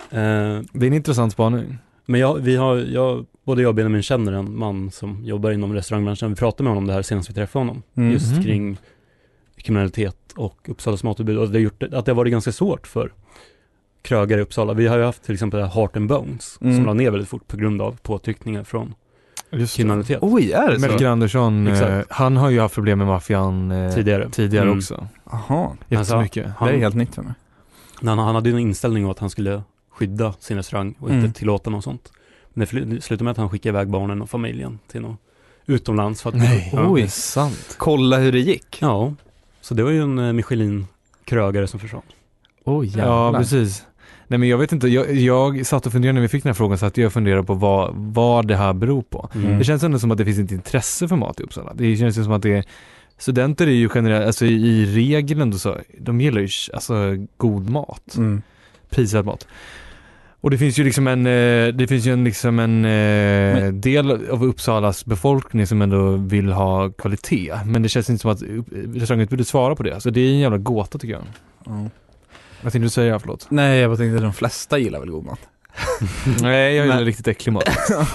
eh, 0.10 0.62
Det 0.74 0.86
är 0.86 0.88
en 0.88 0.94
intressant 0.94 1.34
spaning. 1.34 1.78
men 2.06 2.20
jag, 2.20 2.36
vi 2.36 2.56
har, 2.56 2.76
jag, 2.76 3.26
både 3.50 3.62
jag 3.62 3.70
och 3.70 3.76
Benjamin 3.76 4.02
känner 4.02 4.32
en 4.32 4.58
man 4.58 4.92
som 4.92 5.24
jobbar 5.26 5.52
inom 5.52 5.74
restaurangbranschen. 5.74 6.30
Vi 6.30 6.36
pratade 6.36 6.64
med 6.64 6.72
honom 6.72 6.88
det 6.88 6.94
här 6.94 7.02
senast 7.02 7.30
vi 7.30 7.34
träffade 7.34 7.66
honom. 7.66 7.84
Mm. 7.96 8.12
Just 8.12 8.44
kring 8.44 8.78
kriminalitet 9.58 10.16
och 10.36 10.70
Uppsalas 10.70 11.04
matutbud. 11.04 11.38
Och 11.38 11.48
det 11.50 11.54
har 11.58 11.60
gjort 11.64 11.84
att 11.84 12.06
det 12.06 12.12
har 12.12 12.16
varit 12.16 12.32
ganska 12.32 12.52
svårt 12.52 12.88
för 12.88 13.12
krögare 14.02 14.40
i 14.40 14.44
Uppsala. 14.44 14.74
Vi 14.74 14.88
har 14.88 14.98
ju 14.98 15.04
haft 15.04 15.24
till 15.24 15.34
exempel 15.34 15.62
Heart 15.62 15.98
and 15.98 16.10
Bones 16.10 16.58
Mm. 16.62 16.76
som 16.76 16.86
la 16.86 16.94
ner 16.94 17.12
väldigt 17.12 17.30
fort 17.30 17.48
på 17.48 17.58
grund 17.58 17.82
av 17.82 17.98
påtryckningar 18.02 18.64
från 18.64 18.94
Just 19.52 19.76
kriminalitet 19.78 20.20
Oj, 20.22 20.52
är 20.52 20.70
det 20.72 20.80
så? 20.80 20.88
Melker 20.88 21.06
Andersson, 21.08 21.68
eh, 21.68 21.74
Exakt. 21.74 22.12
han 22.12 22.38
har 22.38 22.50
ju 22.50 22.60
haft 22.60 22.76
problem 22.76 22.98
med 22.98 23.08
maffian 23.08 23.72
eh, 23.72 23.94
tidigare. 23.94 24.30
tidigare 24.30 24.66
Mm. 24.66 24.78
också. 24.78 25.08
Jaha, 25.32 25.78
Jättemycket. 25.88 26.46
det 26.46 26.54
Han, 26.58 26.70
är 26.70 26.78
helt 26.78 26.96
nytt 26.96 27.16
för 27.16 27.22
mig. 27.22 27.34
han, 28.04 28.20
han 28.20 28.36
hade 28.36 28.50
ju 28.50 28.56
en 28.56 28.62
inställning 28.62 29.06
om 29.06 29.12
att 29.12 29.20
han 29.20 29.30
skulle 29.30 29.62
skydda 29.92 30.34
sin 30.40 30.58
restaurang 30.58 30.96
och 31.00 31.10
Mm. 31.10 31.26
inte 31.26 31.40
tillåta 31.40 31.70
något 31.70 31.84
sånt. 31.84 32.12
Det 32.60 32.66
slutade 33.02 33.24
med 33.24 33.32
att 33.32 33.38
han 33.38 33.50
skickade 33.50 33.70
iväg 33.78 33.88
barnen 33.90 34.22
och 34.22 34.30
familjen 34.30 34.80
till 34.92 35.02
något 35.02 35.18
utomlands 35.66 36.22
för 36.22 36.30
att 36.30 36.36
Nej, 36.36 36.70
ja. 36.74 36.90
Oj. 36.90 37.08
sant. 37.08 37.76
Kolla 37.78 38.18
hur 38.18 38.32
det 38.32 38.40
gick. 38.40 38.78
ja, 38.82 39.14
så 39.62 39.74
det 39.74 39.84
var 39.84 39.92
ju 39.92 40.02
en 40.02 40.20
eh, 40.20 40.34
Michelin-krögare 40.34 41.68
som 41.68 41.80
försvann. 41.80 42.02
Oj 42.64 42.94
Ja, 42.98 43.34
precis. 43.38 43.84
Nej 44.28 44.38
men 44.40 44.50
jag 44.50 44.58
vet 44.58 44.72
inte, 44.72 44.88
jag, 44.88 45.12
jag 45.16 45.66
satt 45.66 45.86
och 45.86 45.92
funderade 45.92 46.14
när 46.14 46.22
vi 46.22 46.28
fick 46.28 46.44
den 46.44 46.50
här 46.50 46.54
frågan 46.56 46.78
så 46.78 46.86
att 46.86 46.98
jag 46.98 47.14
funderade 47.14 47.44
på 47.44 47.54
vad, 47.54 47.94
vad 47.96 48.48
det 48.48 48.56
här 48.56 48.74
beror 48.74 49.02
på. 49.02 49.30
Mm. 49.36 49.58
Det 49.58 49.64
känns 49.64 49.84
ändå 49.84 50.00
som 50.00 50.12
att 50.12 50.18
det 50.18 50.26
finns 50.26 50.40
ett 50.40 50.52
intresse 50.52 51.08
för 51.08 51.16
mat 51.16 51.40
i 51.40 51.44
Uppsala. 51.44 51.74
Det 51.74 51.98
känns 51.98 52.18
ju 52.18 52.24
som 52.24 52.34
att 52.34 52.42
det 52.42 52.54
är 52.54 52.66
Studenter 53.18 53.68
är 53.68 53.72
ju 53.72 53.90
generellt, 53.96 54.26
alltså 54.28 54.46
i, 54.46 54.54
i 54.54 54.86
regel 54.86 55.42
ändå 55.42 55.58
så, 55.58 55.78
de 55.98 56.22
gillar 56.22 56.42
ju 56.42 56.50
alltså 56.74 57.16
god 57.38 57.70
mat, 57.70 58.16
Mm. 58.18 58.42
prisvärd 58.90 59.26
mat. 59.26 59.48
Och 60.42 60.50
det 60.52 60.58
finns 60.58 60.80
ju 60.80 60.84
liksom 60.84 61.08
en, 61.08 61.26
eh, 61.26 61.68
det 61.68 61.88
finns 61.88 62.06
ju 62.06 62.14
en, 62.14 62.24
liksom 62.24 62.60
en 62.60 62.86
eh, 62.86 63.74
del 63.74 64.12
av 64.12 64.44
Uppsalas 64.44 65.06
befolkning 65.06 65.68
som 65.68 65.82
ändå 65.82 66.12
vill 66.12 66.52
ha 66.52 66.90
kvalitet. 66.92 67.54
Men 67.66 67.82
det 67.82 67.90
känns 67.90 68.10
inte 68.10 68.22
som 68.22 68.32
att 68.32 68.42
restaurangutbudet 68.96 69.48
svarar 69.48 69.76
på 69.76 69.84
det. 69.84 70.02
Så 70.02 70.10
det 70.10 70.22
är 70.22 70.30
en 70.30 70.40
jävla 70.40 70.58
gåta 70.58 70.98
tycker 70.98 71.14
jag. 71.14 71.24
Ja. 71.66 71.90
Vad 72.62 72.72
tänkte 72.72 72.86
du 72.86 72.90
säga, 72.90 73.20
förlåt? 73.20 73.48
Nej, 73.50 73.80
jag 73.80 73.90
bara 73.92 73.98
tänkte 73.98 74.16
att 74.16 74.22
de 74.22 74.34
flesta 74.34 74.78
gillar 74.78 75.00
väl 75.00 75.10
god 75.10 75.26
mat. 75.26 75.40
Nej, 76.42 76.76
jag 76.76 76.86
gillar 76.86 76.98
Men- 76.98 77.06
riktigt 77.06 77.28
äcklig 77.28 77.54
mat. 77.54 77.70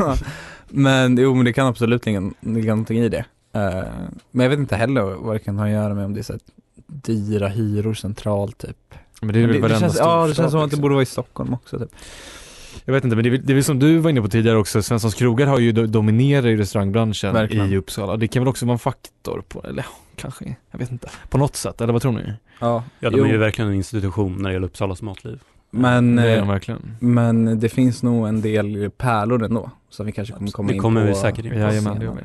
men 0.69 1.17
jo, 1.19 1.35
men 1.35 1.45
det 1.45 1.53
kan 1.53 1.67
absolut 1.67 2.07
ligga, 2.07 2.31
ligga 2.41 2.73
någonting 2.73 2.99
i 2.99 3.09
det. 3.09 3.25
Eh, 3.55 3.85
men 4.31 4.45
jag 4.45 4.51
vet 4.51 4.59
inte 4.59 4.77
heller 4.77 5.03
vad 5.03 5.35
det 5.35 5.39
kan 5.39 5.59
ha 5.59 5.67
att 5.67 5.73
göra 5.73 5.95
med 5.95 6.05
om 6.05 6.15
det 6.15 6.21
är 6.21 6.23
så 6.23 6.33
här 6.33 6.41
dyra 6.87 7.49
hyror 7.49 7.95
centralt 7.95 8.59
typ. 8.59 8.77
Men 9.21 9.33
det 9.35 9.39
är 9.41 9.47
väl 9.47 9.61
Men 9.61 9.63
det, 9.63 9.69
det 9.75 9.81
känns, 9.81 9.97
ja, 9.99 10.27
det 10.27 10.35
känns 10.35 10.51
som 10.51 10.61
att 10.61 10.65
det 10.65 10.67
liksom. 10.67 10.83
borde 10.83 10.95
vara 10.95 11.03
i 11.03 11.07
Stockholm 11.07 11.55
också 11.55 11.79
typ. 11.79 11.89
Jag 12.85 12.95
vet 12.95 13.05
inte, 13.05 13.17
men 13.17 13.23
det 13.25 13.31
är, 13.31 13.39
det 13.39 13.53
är 13.53 13.55
väl 13.55 13.65
som 13.65 13.79
du 13.79 13.99
var 13.99 14.11
inne 14.11 14.23
på 14.23 14.29
tidigare 14.29 14.59
också, 14.59 14.83
Svenssons 14.83 15.15
krogar 15.15 15.47
har 15.47 15.59
ju 15.59 15.73
do- 15.73 15.87
dominerar 15.87 16.47
ju 16.49 16.57
restaurangbranschen 16.57 17.33
Verkligen. 17.35 17.73
i 17.73 17.77
Uppsala. 17.77 18.17
Det 18.17 18.29
kan 18.29 18.43
väl 18.43 18.49
också 18.49 18.67
vara 18.67 18.73
en 18.73 18.79
faktor 18.79 19.43
på, 19.49 19.63
eller 19.65 19.83
ja, 19.83 19.89
kanske, 20.17 20.57
jag 20.71 20.79
vet 20.79 20.91
inte. 20.93 21.09
På 21.29 21.39
något 21.39 21.57
sätt, 21.57 21.81
eller 21.81 21.93
vad 21.93 22.03
tror 22.03 22.13
ni? 22.13 22.33
Ja, 22.61 22.85
Ja, 23.01 23.11
de 23.11 23.19
jo, 23.19 23.25
är 23.25 23.29
ju 23.29 23.37
verkligen 23.39 23.71
en 23.71 23.77
institution 23.77 24.37
när 24.43 24.49
det 24.49 24.53
gäller 24.53 24.67
Uppsalas 24.67 25.03
matliv. 25.03 25.41
men, 25.71 26.17
det 26.17 26.37
de 26.37 26.69
eh, 26.73 26.77
men 26.99 27.61
det 27.61 27.69
finns 27.69 28.03
nog 28.03 28.29
en 28.29 28.41
del 28.41 28.91
pärlor 28.97 29.45
ändå. 29.45 29.71
Som 29.91 30.07
vi 30.07 30.13
kanske 30.13 30.35
kommer 30.35 30.51
komma 30.51 30.69
Det 30.69 30.75
in 30.75 30.81
kommer 30.81 31.01
på. 31.01 31.07
vi 31.07 31.15
säkert 31.15 31.45
in 31.45 31.51
på. 31.51 31.59
Jajamän, 31.59 32.17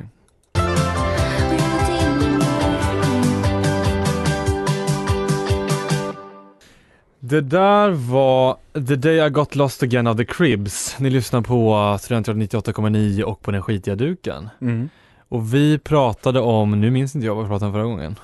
det 7.30 7.40
där 7.40 7.90
var 7.90 8.56
The 8.88 8.96
Day 8.96 9.26
I 9.26 9.30
Got 9.30 9.54
Lost 9.54 9.82
Again 9.82 10.06
of 10.06 10.16
the 10.16 10.24
Cribs. 10.24 10.96
Ni 10.98 11.10
lyssnar 11.10 11.40
på 11.40 11.96
Studentradion 12.00 12.42
98,9 12.42 13.22
och 13.22 13.42
på 13.42 13.50
den 13.50 13.62
skitiga 13.62 13.94
duken. 13.94 14.48
Mm. 14.60 14.88
Och 15.28 15.54
vi 15.54 15.78
pratade 15.78 16.40
om, 16.40 16.80
nu 16.80 16.90
minns 16.90 17.14
inte 17.14 17.26
jag 17.26 17.34
vad 17.34 17.44
vi 17.44 17.48
pratade 17.48 17.66
om 17.66 17.72
förra 17.72 17.84
gången. 17.84 18.16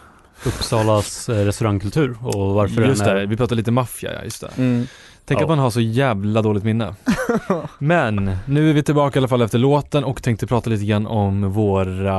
Uppsalas 0.46 1.28
eh, 1.28 1.44
restaurangkultur 1.44 2.16
och 2.22 2.54
varför 2.54 2.82
just 2.82 3.04
den 3.04 3.16
är... 3.16 3.20
det, 3.20 3.26
vi 3.26 3.36
pratade 3.36 3.56
lite 3.56 3.70
maffia, 3.70 4.12
ja 4.14 4.25
just 4.25 4.40
det. 4.40 4.50
Mm. 4.62 4.86
Tänk 5.25 5.40
Ja. 5.40 5.44
att 5.44 5.48
man 5.48 5.58
har 5.58 5.70
så 5.70 5.80
jävla 5.80 6.42
dåligt 6.42 6.64
minne. 6.64 6.94
Men 7.78 8.36
nu 8.46 8.70
är 8.70 8.75
vi 8.75 8.82
tillbaka 8.82 9.18
i 9.18 9.20
alla 9.20 9.28
fall 9.28 9.42
efter 9.42 9.58
låten 9.58 10.04
och 10.04 10.22
tänkte 10.22 10.46
prata 10.46 10.70
lite 10.70 10.84
grann 10.84 11.06
om 11.06 11.52
våra, 11.52 12.14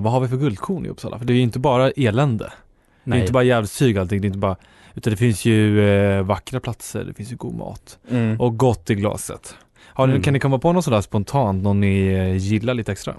vad 0.00 0.12
har 0.12 0.20
vi 0.20 0.28
för 0.28 0.36
guldkorn 0.36 0.86
i 0.86 0.88
Uppsala? 0.88 1.18
För 1.18 1.24
det 1.24 1.32
är 1.32 1.34
ju 1.34 1.40
inte 1.42 1.58
bara 1.58 1.90
elände. 1.90 2.44
Det 2.44 2.50
är 2.50 3.10
Nej. 3.10 3.20
inte 3.20 3.32
bara 3.32 3.42
jävligt 3.44 3.98
allting, 3.98 4.20
det 4.20 4.24
är 4.24 4.28
inte 4.28 4.38
bara, 4.38 4.56
utan 4.96 5.10
det 5.10 5.16
finns 5.16 5.44
ju 5.44 5.88
eh, 5.88 6.22
vackra 6.22 6.60
platser, 6.60 7.04
det 7.04 7.14
finns 7.14 7.32
ju 7.32 7.36
god 7.36 7.54
mat 7.54 7.98
Mm. 8.10 8.40
och 8.40 8.56
gott 8.58 8.90
i 8.90 8.94
glaset. 8.94 9.54
Har 9.84 10.06
ni, 10.06 10.12
Mm. 10.12 10.22
Kan 10.22 10.32
ni 10.32 10.40
komma 10.40 10.58
på 10.58 10.72
något 10.72 10.84
sådär 10.84 11.00
spontant, 11.00 11.62
någon 11.62 11.80
ni 11.80 12.06
eh, 12.06 12.36
gillar 12.36 12.74
lite 12.74 12.92
extra? 12.92 13.14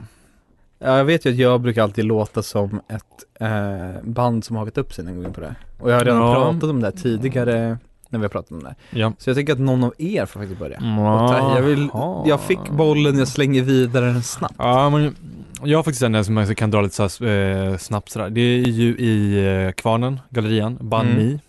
Ja, 0.80 0.98
jag 0.98 1.06
vet 1.06 1.26
ju 1.26 1.30
att 1.30 1.36
jag 1.38 1.62
brukar 1.62 1.84
alltid 1.84 2.06
låta 2.06 2.44
som 2.44 2.82
ett 2.90 3.04
eh, 3.40 4.04
band 4.04 4.46
som 4.46 4.56
har 4.56 4.64
hakat 4.66 4.78
upp 4.78 4.94
sig 4.94 5.06
en 5.08 5.24
gång 5.24 5.34
på 5.34 5.42
det. 5.42 5.56
Och 5.80 5.92
jag 5.92 5.98
har 5.98 6.06
redan 6.06 6.22
Ja. 6.22 6.34
pratat 6.36 6.70
om 6.70 6.80
det 6.82 6.88
här 6.88 6.92
tidigare 7.04 7.78
när 8.10 8.20
vi 8.20 8.24
har 8.26 8.30
pratat 8.30 8.52
om 8.52 8.64
det. 8.64 8.76
Ja. 8.90 9.14
Så 9.18 9.30
jag 9.30 9.38
tänker 9.38 9.54
att 9.54 9.60
någon 9.60 9.84
av 9.84 9.94
er 9.98 10.26
får 10.26 10.40
faktiskt 10.40 10.60
börja. 10.60 10.80
Ta- 10.80 11.56
Jag, 11.56 11.62
vill, 11.62 11.90
jag 12.26 12.42
fick 12.42 12.70
bollen, 12.70 13.18
jag 13.20 13.28
slänger 13.28 13.62
vidare 13.62 14.06
den 14.06 14.24
snabbt. 14.24 14.56
Ja 14.58 14.90
men 14.90 15.16
jag 15.64 15.78
har 15.78 15.84
faktiskt 15.84 16.04
en 16.04 16.26
som 16.26 16.38
jag 16.38 16.58
kan 16.58 16.72
dra 16.72 16.82
lite 16.82 17.10
så 17.10 17.26
här, 17.26 17.72
eh, 17.72 17.78
snabbt 17.78 18.10
sådär. 18.10 18.30
Det 18.30 18.42
är 18.42 18.68
ju 18.68 18.96
i 18.98 19.44
eh, 19.66 19.72
Kvarnen, 19.72 20.20
Gallerian, 20.30 20.78
Banh 20.82 21.06
Mm. 21.12 21.18
Mi. 21.18 21.40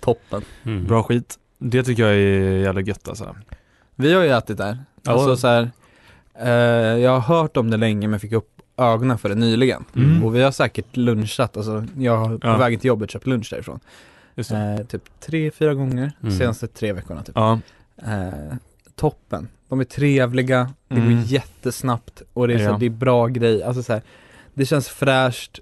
Toppen. 0.00 0.42
Mm. 0.64 0.86
Bra 0.86 1.02
skit. 1.02 1.38
Det 1.58 1.82
tycker 1.82 2.02
jag 2.02 2.12
är 2.14 2.58
jävla 2.58 2.80
gött 2.80 3.08
alltså. 3.08 3.36
Vi 3.94 4.12
har 4.14 4.22
ju 4.22 4.30
ätit 4.30 4.56
där. 4.58 4.78
Ja. 5.02 5.12
Alltså 5.12 5.36
så 5.36 5.46
här, 5.48 5.70
eh, 6.40 6.48
jag 7.02 7.10
har 7.20 7.36
hört 7.36 7.56
om 7.56 7.70
det 7.70 7.76
länge 7.76 8.08
men 8.08 8.20
fick 8.20 8.32
upp 8.32 8.50
ögonen 8.76 9.18
för 9.18 9.28
det 9.28 9.34
nyligen. 9.34 9.84
Mm. 9.96 10.24
Och 10.24 10.34
vi 10.34 10.42
har 10.42 10.50
säkert 10.50 10.96
lunchat, 10.96 11.56
alltså 11.56 11.84
jag 11.98 12.16
har 12.16 12.38
på 12.38 12.46
Ja. 12.48 12.56
vägen 12.56 12.80
till 12.80 12.88
jobbet 12.88 13.10
köpt 13.10 13.26
lunch 13.26 13.48
därifrån. 13.50 13.80
Just 14.34 14.50
det. 14.50 14.56
Eh, 14.80 14.86
typ 14.86 15.02
tre, 15.20 15.50
fyra 15.50 15.74
gånger 15.74 16.12
Mm. 16.22 16.38
senaste 16.38 16.66
tre 16.66 16.92
veckorna 16.92 17.22
typ. 17.22 17.32
Ja. 17.36 17.58
Eh, 17.96 18.56
toppen. 18.96 19.48
De 19.68 19.80
är 19.80 19.84
trevliga, 19.84 20.72
det 20.88 20.94
Mm. 20.94 21.14
går 21.16 21.24
jättesnabbt 21.24 22.22
och 22.32 22.48
det 22.48 22.54
är, 22.54 22.68
så, 22.68 22.76
det 22.76 22.86
är 22.86 22.90
bra 22.90 23.26
grej. 23.26 23.62
Alltså 23.62 23.82
så 23.82 23.92
här, 23.92 24.02
det 24.54 24.66
känns 24.66 24.88
fräscht 24.88 25.60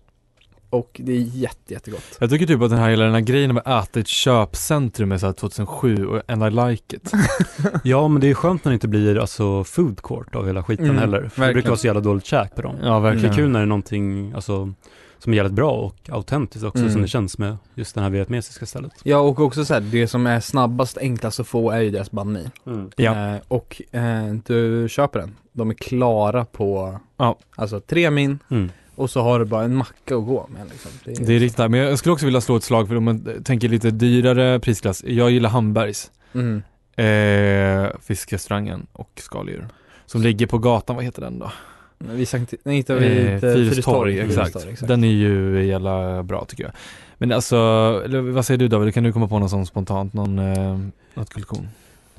och 0.76 1.00
det 1.04 1.12
är 1.12 1.20
jätte, 1.20 1.72
jättegott. 1.74 2.02
Jag 2.20 2.30
tycker 2.30 2.46
typ 2.46 2.62
att 2.62 2.70
den 2.70 2.78
här, 2.78 2.90
hela 2.90 3.04
den 3.04 3.14
här 3.14 3.20
grejen 3.20 3.54
med 3.54 3.62
att 3.66 3.88
äta 3.88 3.98
i 3.98 4.02
ett 4.02 4.08
köpcentrum 4.08 5.12
är 5.12 5.18
såhär 5.18 5.32
2007 5.32 6.06
och 6.06 6.30
and 6.30 6.42
I 6.44 6.50
like 6.50 6.96
it. 6.96 7.12
Ja 7.84 8.08
men 8.08 8.20
det 8.20 8.30
är 8.30 8.34
skönt 8.34 8.64
när 8.64 8.70
det 8.72 8.74
inte 8.74 8.88
blir 8.88 9.18
alltså 9.18 9.64
food 9.64 10.02
court 10.02 10.34
av 10.34 10.46
hela 10.46 10.62
skiten 10.62 10.84
Mm, 10.86 10.96
heller. 10.98 11.28
För 11.28 11.46
det 11.46 11.52
brukar 11.52 11.68
vara 11.68 11.78
så 11.78 11.86
jävla 11.86 12.00
dåligt 12.00 12.26
käk 12.26 12.54
på 12.54 12.62
dem. 12.62 12.76
Ja 12.82 12.94
Det 12.94 13.00
verkligen. 13.00 13.30
är 13.32 13.36
kul 13.36 13.50
när 13.50 13.58
det 13.58 13.64
är 13.64 13.66
någonting 13.66 14.32
alltså, 14.32 14.72
som 15.18 15.32
är 15.32 15.36
jävligt 15.36 15.54
bra 15.54 15.70
och 15.72 15.96
autentiskt 16.10 16.64
också 16.64 16.80
Mm. 16.80 16.92
som 16.92 17.02
det 17.02 17.08
känns 17.08 17.38
med 17.38 17.56
just 17.74 17.94
det 17.94 18.00
här 18.00 18.10
vietnamesiska 18.10 18.66
stället. 18.66 18.92
Ja 19.02 19.18
och 19.18 19.40
också 19.40 19.64
så 19.64 19.74
här, 19.74 19.80
det 19.80 20.08
som 20.08 20.26
är 20.26 20.40
snabbast, 20.40 20.98
enklast 20.98 21.40
att 21.40 21.46
få 21.46 21.70
är 21.70 21.80
ju 21.80 21.90
deras 21.90 22.10
banh 22.10 22.32
mi. 22.32 22.50
Ja. 22.96 23.34
Eh, 23.34 23.40
och 23.48 23.82
eh, 23.92 24.34
du 24.46 24.86
köper 24.90 25.18
den. 25.20 25.36
De 25.52 25.70
är 25.70 25.74
klara 25.74 26.44
på, 26.44 26.98
Ja. 27.16 27.38
alltså 27.56 27.80
tre 27.80 28.10
min 28.10 28.38
Mm. 28.50 28.70
Och 28.96 29.10
så 29.10 29.20
har 29.22 29.38
du 29.38 29.44
bara 29.44 29.64
en 29.64 29.76
macka 29.76 30.16
att 30.16 30.26
gå 30.26 30.46
med 30.50 30.68
liksom. 30.70 30.90
Det 31.04 31.26
Det 31.26 31.34
är 31.34 31.38
riktigt, 31.40 31.70
men 31.70 31.80
jag 31.80 31.98
skulle 31.98 32.12
också 32.12 32.24
vilja 32.26 32.40
slå 32.40 32.56
ett 32.56 32.62
slag 32.64 32.88
för 32.88 32.96
om 32.96 33.04
man 33.04 33.28
tänker 33.44 33.68
lite 33.68 33.90
dyrare 33.90 34.60
prisklass. 34.60 35.04
Jag 35.06 35.30
gillar 35.30 35.50
Hambergs, 35.50 36.10
Mm. 36.34 36.62
eh, 36.96 37.90
fiskrestaurangen 38.02 38.86
och 38.92 39.10
skaldjur. 39.16 39.68
Som 40.06 40.22
ligger 40.22 40.46
på 40.46 40.58
gatan, 40.58 40.96
vad 40.96 41.04
heter 41.04 41.22
den 41.22 41.38
då? 41.38 41.50
Vi 41.98 42.26
sankt, 42.26 42.54
nej 42.64 42.76
inte 42.76 42.94
vid 42.94 43.28
Eh, 43.34 43.40
Fyristorg, 43.40 44.18
exakt. 44.20 44.34
Fyristorg, 44.52 44.72
exakt. 44.72 44.88
Den 44.88 45.04
är 45.04 45.08
ju 45.08 45.64
jävla 45.66 46.22
bra 46.22 46.44
tycker 46.44 46.64
jag. 46.64 46.72
Men 47.18 47.32
alltså, 47.32 47.56
eller 48.04 48.20
vad 48.20 48.46
säger 48.46 48.58
du 48.58 48.68
David? 48.68 48.94
Kan 48.94 49.04
du 49.04 49.12
komma 49.12 49.28
på 49.28 49.38
någon 49.38 49.50
sån 49.50 49.66
spontant, 49.66 50.12
någon, 50.12 50.38
eh, 50.38 50.78
något 51.14 51.30
kulkon? 51.30 51.68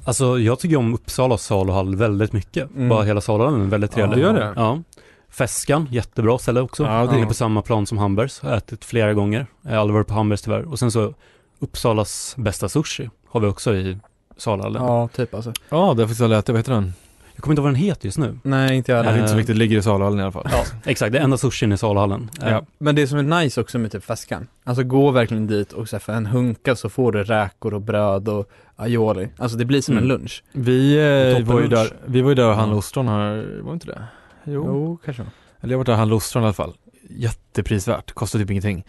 Alltså 0.05 0.39
jag 0.39 0.60
tycker 0.60 0.75
om 0.77 0.93
Uppsala 0.93 1.38
saluhall 1.38 1.96
väldigt 1.96 2.34
mycket. 2.34 2.69
Mm. 2.75 2.89
Bara 2.89 3.03
hela 3.03 3.22
saluhallen 3.22 3.62
är 3.62 3.65
väldigt 3.65 3.91
Ja, 3.91 3.96
trevlig. 3.96 4.17
du 4.17 4.22
gör 4.22 4.34
det? 4.34 4.53
Ja. 4.55 4.81
Feskan, 5.29 5.88
jättebra 5.91 6.38
ställe 6.38 6.62
också. 6.62 6.84
Ja, 6.84 7.05
det- 7.05 7.13
Ligger 7.13 7.25
på 7.27 7.34
samma 7.34 7.62
plan 7.62 7.86
som 7.88 7.98
Hambergs. 7.98 8.39
Har 8.39 8.57
ätit 8.57 8.86
flera 8.86 9.13
gånger. 9.13 9.48
Jag 9.62 9.72
har 9.72 9.77
aldrig 9.77 9.93
varit 9.93 10.07
på 10.07 10.13
Hambergs 10.13 10.41
tyvärr. 10.41 10.72
Och 10.72 10.79
sen 10.79 10.91
så 10.91 11.13
Uppsalas 11.60 12.36
bästa 12.38 12.69
sushi 12.69 13.10
har 13.29 13.39
vi 13.39 13.48
också 13.48 13.75
i 13.75 13.98
saluhallen. 14.38 14.84
Ja, 14.84 15.07
typ 15.07 15.34
alltså. 15.34 15.53
Ja, 15.69 15.77
det 15.77 15.84
har 15.84 15.89
jag 15.89 16.00
faktiskt 16.00 16.22
aldrig 16.22 16.39
ätit, 16.39 16.50
vad 16.50 16.57
heter 16.60 16.74
den? 16.74 16.93
Jag 17.36 17.43
kommer 17.43 17.53
inte 17.53 17.60
ihåg 17.60 17.63
vad 17.65 17.74
den 17.74 17.81
heter 17.81 18.05
just 18.05 18.17
nu. 18.17 18.39
Nej, 18.43 18.75
inte 18.77 18.91
jag 18.91 18.98
Det 19.05 19.07
är 19.07 19.12
heller. 19.12 19.19
inte 19.19 19.31
så 19.31 19.38
viktigt, 19.38 19.55
det 19.55 19.60
ligger 19.60 19.77
i 19.77 19.81
saluhallen 19.81 20.19
i 20.19 20.24
alla 20.24 20.31
fall. 20.31 20.48
Ja, 20.51 20.63
exakt. 20.86 21.12
Det 21.13 21.19
är 21.19 21.24
enda 21.24 21.38
sushin 21.38 21.72
i 21.72 21.77
saluhallen. 21.77 22.29
Eh, 22.43 22.50
Ja. 22.51 22.65
Men 22.77 22.96
det 22.96 23.07
som 23.07 23.17
är 23.19 23.41
nice 23.43 23.62
också 23.62 23.79
med 23.79 23.91
typ 23.91 24.03
feskan, 24.05 24.48
alltså 24.63 24.84
gå 24.84 25.12
verkligen 25.12 25.48
dit 25.48 25.74
och 25.74 25.89
så 25.89 26.00
för 26.00 26.13
en 26.13 26.25
hunka 26.25 26.75
så 26.75 26.89
får 26.89 27.12
du 27.12 27.24
räkor 27.24 27.74
och 27.74 27.81
bröd 27.81 28.27
och 28.29 28.50
aioli. 28.75 29.29
Alltså 29.38 29.57
det 29.57 29.65
blir 29.65 29.81
som 29.81 29.91
Mm. 29.98 30.03
en 30.03 30.07
lunch. 30.07 30.43
Vi, 30.51 30.93
eh, 31.38 31.46
var 31.46 31.62
ju 31.62 31.67
där, 31.67 31.88
vi 32.05 32.22
var 32.22 32.29
ju 32.29 32.36
där 32.36 32.50
och 32.50 32.55
handlade 32.55 32.79
ostron 32.79 33.07
här, 33.07 33.60
var 33.62 33.74
inte 33.74 33.88
det? 33.88 34.03
Jo. 34.47 34.97
kanske. 35.05 35.25
Eller 35.61 35.73
jag 35.73 35.77
var 35.77 35.85
där 35.85 35.93
och 35.93 35.97
handlade 35.97 36.17
ostron 36.17 36.43
i 36.43 36.45
alla 36.45 36.53
fall. 36.53 36.73
Jätteprisvärt, 37.09 38.11
kostar 38.11 38.39
typ 38.39 38.51
ingenting. 38.51 38.85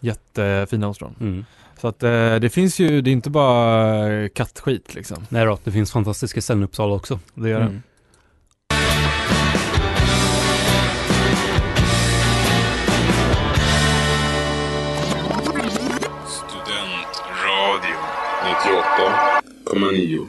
Jättefina 0.00 0.88
ostron. 0.88 1.14
Mm. 1.20 1.44
Så 1.80 1.88
att 1.88 2.02
eh, 2.02 2.34
det 2.34 2.52
finns 2.52 2.78
ju, 2.78 3.00
det 3.02 3.10
är 3.10 3.12
inte 3.12 3.30
bara 3.30 4.12
eh, 4.12 4.28
kattskit 4.28 4.94
liksom. 4.94 5.26
Nej 5.28 5.46
då, 5.46 5.58
det 5.64 5.72
finns 5.72 5.92
fantastiska 5.92 6.40
ställen 6.40 6.62
i 6.62 6.64
Uppsala 6.64 6.94
också. 6.94 7.18
Det 7.34 7.48
gör 7.48 7.60
det. 7.60 7.66
Mm. 7.66 7.82
Studentradio 16.26 17.96
98,9. 19.74 20.26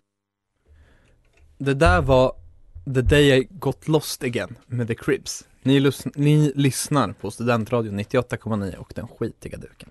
Det 1.57 1.73
där 1.73 2.01
var 2.01 2.42
The 2.85 3.01
Day 3.01 3.37
I 3.39 3.47
Got 3.49 3.87
Lost 3.87 4.23
Again 4.23 4.55
med 4.67 4.87
The 4.87 4.95
Cribs. 4.95 5.43
Ni, 5.63 5.79
lys- 5.79 6.11
ni 6.15 6.51
lyssnar 6.55 7.13
på 7.13 7.31
Studentradion 7.31 7.99
98,9 7.99 8.75
och 8.75 8.91
den 8.95 9.07
skitiga 9.07 9.57
duken. 9.57 9.89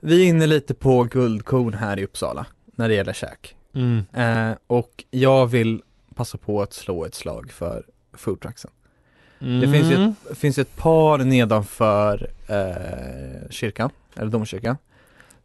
Vi 0.00 0.22
är 0.24 0.28
inne 0.28 0.46
lite 0.46 0.74
på 0.74 1.04
guldkorn 1.04 1.74
här 1.74 1.98
i 1.98 2.04
Uppsala 2.04 2.46
när 2.76 2.88
det 2.88 2.94
gäller 2.94 3.12
käk. 3.12 3.56
Mm. 3.74 4.04
Eh, 4.12 4.56
och 4.66 5.04
jag 5.10 5.46
vill 5.46 5.82
passa 6.14 6.38
på 6.38 6.62
att 6.62 6.72
slå 6.72 7.04
ett 7.04 7.14
slag 7.14 7.50
för 7.52 7.84
foodtrucksen. 8.12 8.70
Det 9.38 9.68
finns 9.72 9.90
ju 9.92 9.94
ett, 10.30 10.38
finns 10.38 10.58
ett 10.58 10.76
par 10.76 11.18
nedanför 11.18 12.30
eh, 12.46 13.50
kyrkan, 13.50 13.90
eller 14.16 14.30
domkyrkan. 14.30 14.76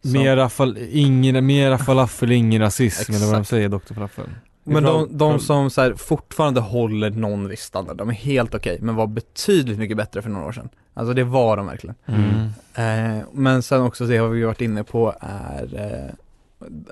som- 0.01 0.11
Mera, 0.13 0.49
fal, 0.49 0.77
ingen, 0.91 1.45
mera 1.45 1.77
falafel, 1.77 2.31
ingen 2.31 2.61
rasism 2.61 3.13
eller 3.13 3.25
vad 3.25 3.35
de 3.35 3.45
säger, 3.45 3.69
Dr. 3.69 3.93
Falafel. 3.93 4.25
Men 4.69 4.83
de, 4.83 5.17
de 5.17 5.39
som 5.39 5.69
så 5.69 5.81
här, 5.81 5.93
fortfarande 5.93 6.59
håller 6.59 7.09
någon 7.09 7.47
viss 7.47 7.61
standard, 7.61 7.97
de 7.97 8.09
är 8.09 8.13
helt 8.13 8.55
okej, 8.55 8.77
men 8.81 8.95
var 8.95 9.07
betydligt 9.07 9.79
mycket 9.79 9.97
bättre 9.97 10.21
för 10.21 10.29
några 10.29 10.45
år 10.45 10.51
sedan. 10.51 10.69
Alltså 10.93 11.13
det 11.13 11.23
var 11.23 11.57
de 11.57 11.65
verkligen. 11.65 11.95
Mm. 12.05 13.19
Eh, 13.19 13.25
men 13.33 13.63
sen 13.63 13.81
också 13.81 14.05
det 14.05 14.17
har 14.17 14.27
vi 14.27 14.43
varit 14.43 14.61
inne 14.61 14.83
på 14.83 15.13
är, 15.19 15.75
eh, 15.75 16.15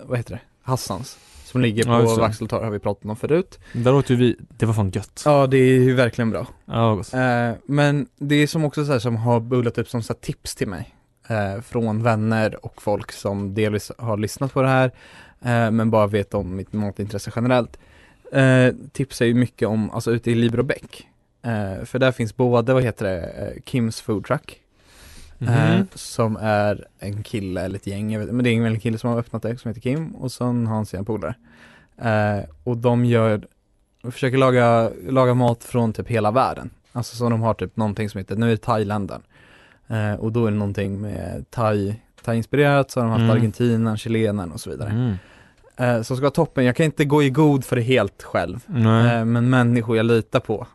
vad 0.05 0.17
heter 0.17 0.31
det, 0.33 0.41
Hassans. 0.63 1.17
Som 1.43 1.61
ligger 1.61 1.87
Ja, 1.87 2.01
på 2.01 2.15
det. 2.15 2.21
Vaxholtorg 2.21 2.63
har 2.63 2.71
vi 2.71 2.79
pratat 2.79 3.05
om 3.05 3.15
förut. 3.15 3.59
Där 3.73 3.93
åt 3.93 4.09
ju 4.09 4.15
vi, 4.15 4.35
det 4.49 4.65
var 4.65 4.73
fan 4.73 4.89
gött. 4.89 5.21
Ja 5.25 5.47
det 5.47 5.57
är 5.57 5.79
ju 5.79 5.93
verkligen 5.93 6.29
bra. 6.31 6.47
Ja, 6.65 6.95
gott. 6.95 7.13
Eh, 7.13 7.51
men 7.65 8.07
det 8.17 8.35
är 8.35 8.47
som 8.47 8.65
också 8.65 8.85
så 8.85 8.91
här, 8.91 8.99
som 8.99 9.15
har 9.15 9.39
bullat 9.39 9.77
upp 9.77 9.89
som 9.89 10.03
så 10.03 10.13
här, 10.13 10.19
tips 10.19 10.55
till 10.55 10.67
mig. 10.67 10.93
Eh, 11.27 11.61
från 11.61 12.03
vänner 12.03 12.65
och 12.65 12.81
folk 12.81 13.11
som 13.11 13.53
delvis 13.53 13.91
har 13.97 14.17
lyssnat 14.17 14.53
på 14.53 14.61
det 14.61 14.67
här. 14.67 14.91
Eh, 15.47 15.71
men 15.71 15.89
bara 15.89 16.07
vet 16.07 16.33
om 16.33 16.55
mitt 16.55 16.73
matintresse 16.73 17.31
generellt. 17.35 17.77
Eh, 18.31 18.73
tips 18.91 19.21
är 19.21 19.25
ju 19.25 19.33
mycket 19.33 19.67
om, 19.67 19.91
alltså 19.91 20.11
ute 20.11 20.31
i 20.31 20.35
Librobäck. 20.35 21.07
Eh, 21.41 21.85
för 21.85 21.99
där 21.99 22.11
finns 22.11 22.35
både, 22.35 22.73
vad 22.73 22.83
heter 22.83 23.05
det, 23.05 23.53
Kims 23.65 24.01
food 24.01 24.25
truck. 24.25 24.61
Eh, 25.39 25.75
Mhm. 25.75 25.87
som 25.93 26.37
är 26.41 26.87
en 26.99 27.23
kille 27.23 27.61
eller 27.61 27.75
ett 27.75 27.87
gäng, 27.87 28.19
vet, 28.19 28.29
men 28.31 28.43
det 28.43 28.49
är 28.49 28.61
väl 28.61 28.73
en 28.73 28.79
kille 28.79 28.97
som 28.97 29.09
har 29.09 29.19
öppnat 29.19 29.41
det 29.41 29.57
som 29.57 29.69
heter 29.69 29.81
Kim 29.81 30.15
och 30.15 30.31
sen 30.31 30.67
har 30.67 30.75
han 30.75 30.85
sina 30.85 31.03
polare. 31.03 31.35
Eh, 31.97 32.49
och 32.63 32.77
de 32.77 33.05
gör, 33.05 33.47
försöker 34.11 34.37
laga, 34.37 34.91
laga 35.09 35.33
mat 35.33 35.63
från 35.63 35.93
typ 35.93 36.07
hela 36.07 36.31
världen. 36.31 36.69
Alltså 36.91 37.15
så 37.15 37.29
de 37.29 37.41
har 37.41 37.53
typ 37.53 37.77
någonting 37.77 38.09
som 38.09 38.17
heter, 38.17 38.35
nu 38.35 38.45
är 38.45 38.49
det 38.51 38.57
thailändaren. 38.57 39.21
Eh, 39.87 40.13
och 40.13 40.31
då 40.31 40.45
är 40.45 40.51
det 40.51 40.57
någonting 40.57 41.01
med 41.01 41.45
thai, 41.49 41.95
thai-inspirerat, 42.23 42.91
så 42.91 42.99
har 42.99 43.05
de 43.05 43.11
haft 43.11 43.21
Mm. 43.21 43.31
argentinan, 43.35 43.97
chilenaren 43.97 44.51
och 44.51 44.59
så 44.59 44.69
vidare. 44.69 44.89
Mm. 44.89 45.15
Eh, 45.77 46.01
som 46.01 46.17
ska 46.17 46.21
vara 46.23 46.31
toppen, 46.31 46.65
jag 46.65 46.75
kan 46.75 46.85
inte 46.85 47.05
gå 47.05 47.23
i 47.23 47.29
god 47.29 47.65
för 47.65 47.75
det 47.75 47.81
helt 47.81 48.23
själv. 48.23 48.59
Eh, 48.69 49.25
men 49.25 49.49
människor 49.49 49.97
jag 49.97 50.05
litar 50.05 50.39
på 50.39 50.67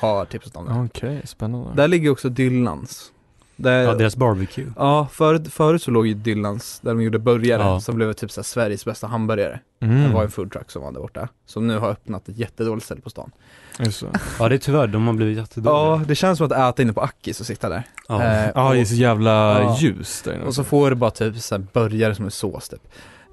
har 0.00 0.24
tipsat 0.24 0.56
om 0.56 0.66
det. 0.66 0.72
Okej, 0.90 1.20
spännande. 1.24 1.70
Där 1.74 1.88
ligger 1.88 2.10
också 2.10 2.28
Dylans. 2.28 3.12
Där, 3.56 3.82
Ja, 3.82 3.94
deras 3.94 4.16
barbecue. 4.16 4.72
Ja, 4.76 5.08
förut, 5.12 5.52
förut 5.52 5.82
så 5.82 5.90
låg 5.90 6.06
ju 6.06 6.14
Dylans 6.14 6.80
där 6.80 6.90
de 6.90 7.02
gjorde 7.02 7.18
burgare 7.18 7.62
Ja. 7.62 7.80
som 7.80 7.94
blev 7.96 8.12
typ 8.12 8.30
så 8.30 8.40
här 8.40 8.44
Sveriges 8.44 8.84
bästa 8.84 9.06
hamburgare. 9.06 9.60
Mm. 9.80 10.02
Det 10.02 10.14
var 10.14 10.22
en 10.22 10.30
foodtruck 10.30 10.70
som 10.70 10.82
var 10.82 10.92
där 10.92 11.00
borta. 11.00 11.28
Som 11.46 11.66
nu 11.66 11.78
har 11.78 11.90
öppnat 11.90 12.28
ett 12.28 12.38
jättedåligt 12.38 12.84
ställe 12.84 13.00
på 13.00 13.10
stan. 13.10 13.30
Just 13.78 14.00
det. 14.00 14.20
Ja, 14.38 14.48
det 14.48 14.54
är 14.54 14.58
tyvärr, 14.58 14.86
de 14.86 15.06
har 15.06 15.14
blivit 15.14 15.36
jättedåliga. 15.38 15.80
Ja, 15.80 16.02
det 16.08 16.14
känns 16.14 16.38
som 16.38 16.46
att 16.46 16.52
äta 16.74 16.82
inne 16.82 16.92
på 16.92 17.00
Ackis 17.00 17.40
och 17.40 17.46
sitta 17.46 17.68
där. 17.68 17.82
Ja. 18.08 18.22
Eh, 18.22 18.50
Ja, 18.54 18.72
det 18.72 18.80
är 18.80 18.84
så 18.84 18.94
jävla 18.94 19.62
Ja. 19.62 19.76
ljus 19.80 20.22
där 20.22 20.34
inne. 20.34 20.44
och 20.44 20.54
så 20.54 20.64
får 20.64 20.90
du 20.90 20.96
bara 20.96 21.10
typ 21.10 21.36
så 21.36 21.54
här 21.54 21.66
burgare 21.72 22.14
som 22.14 22.26
är 22.26 22.30
sås 22.30 22.68
typ. 22.68 22.82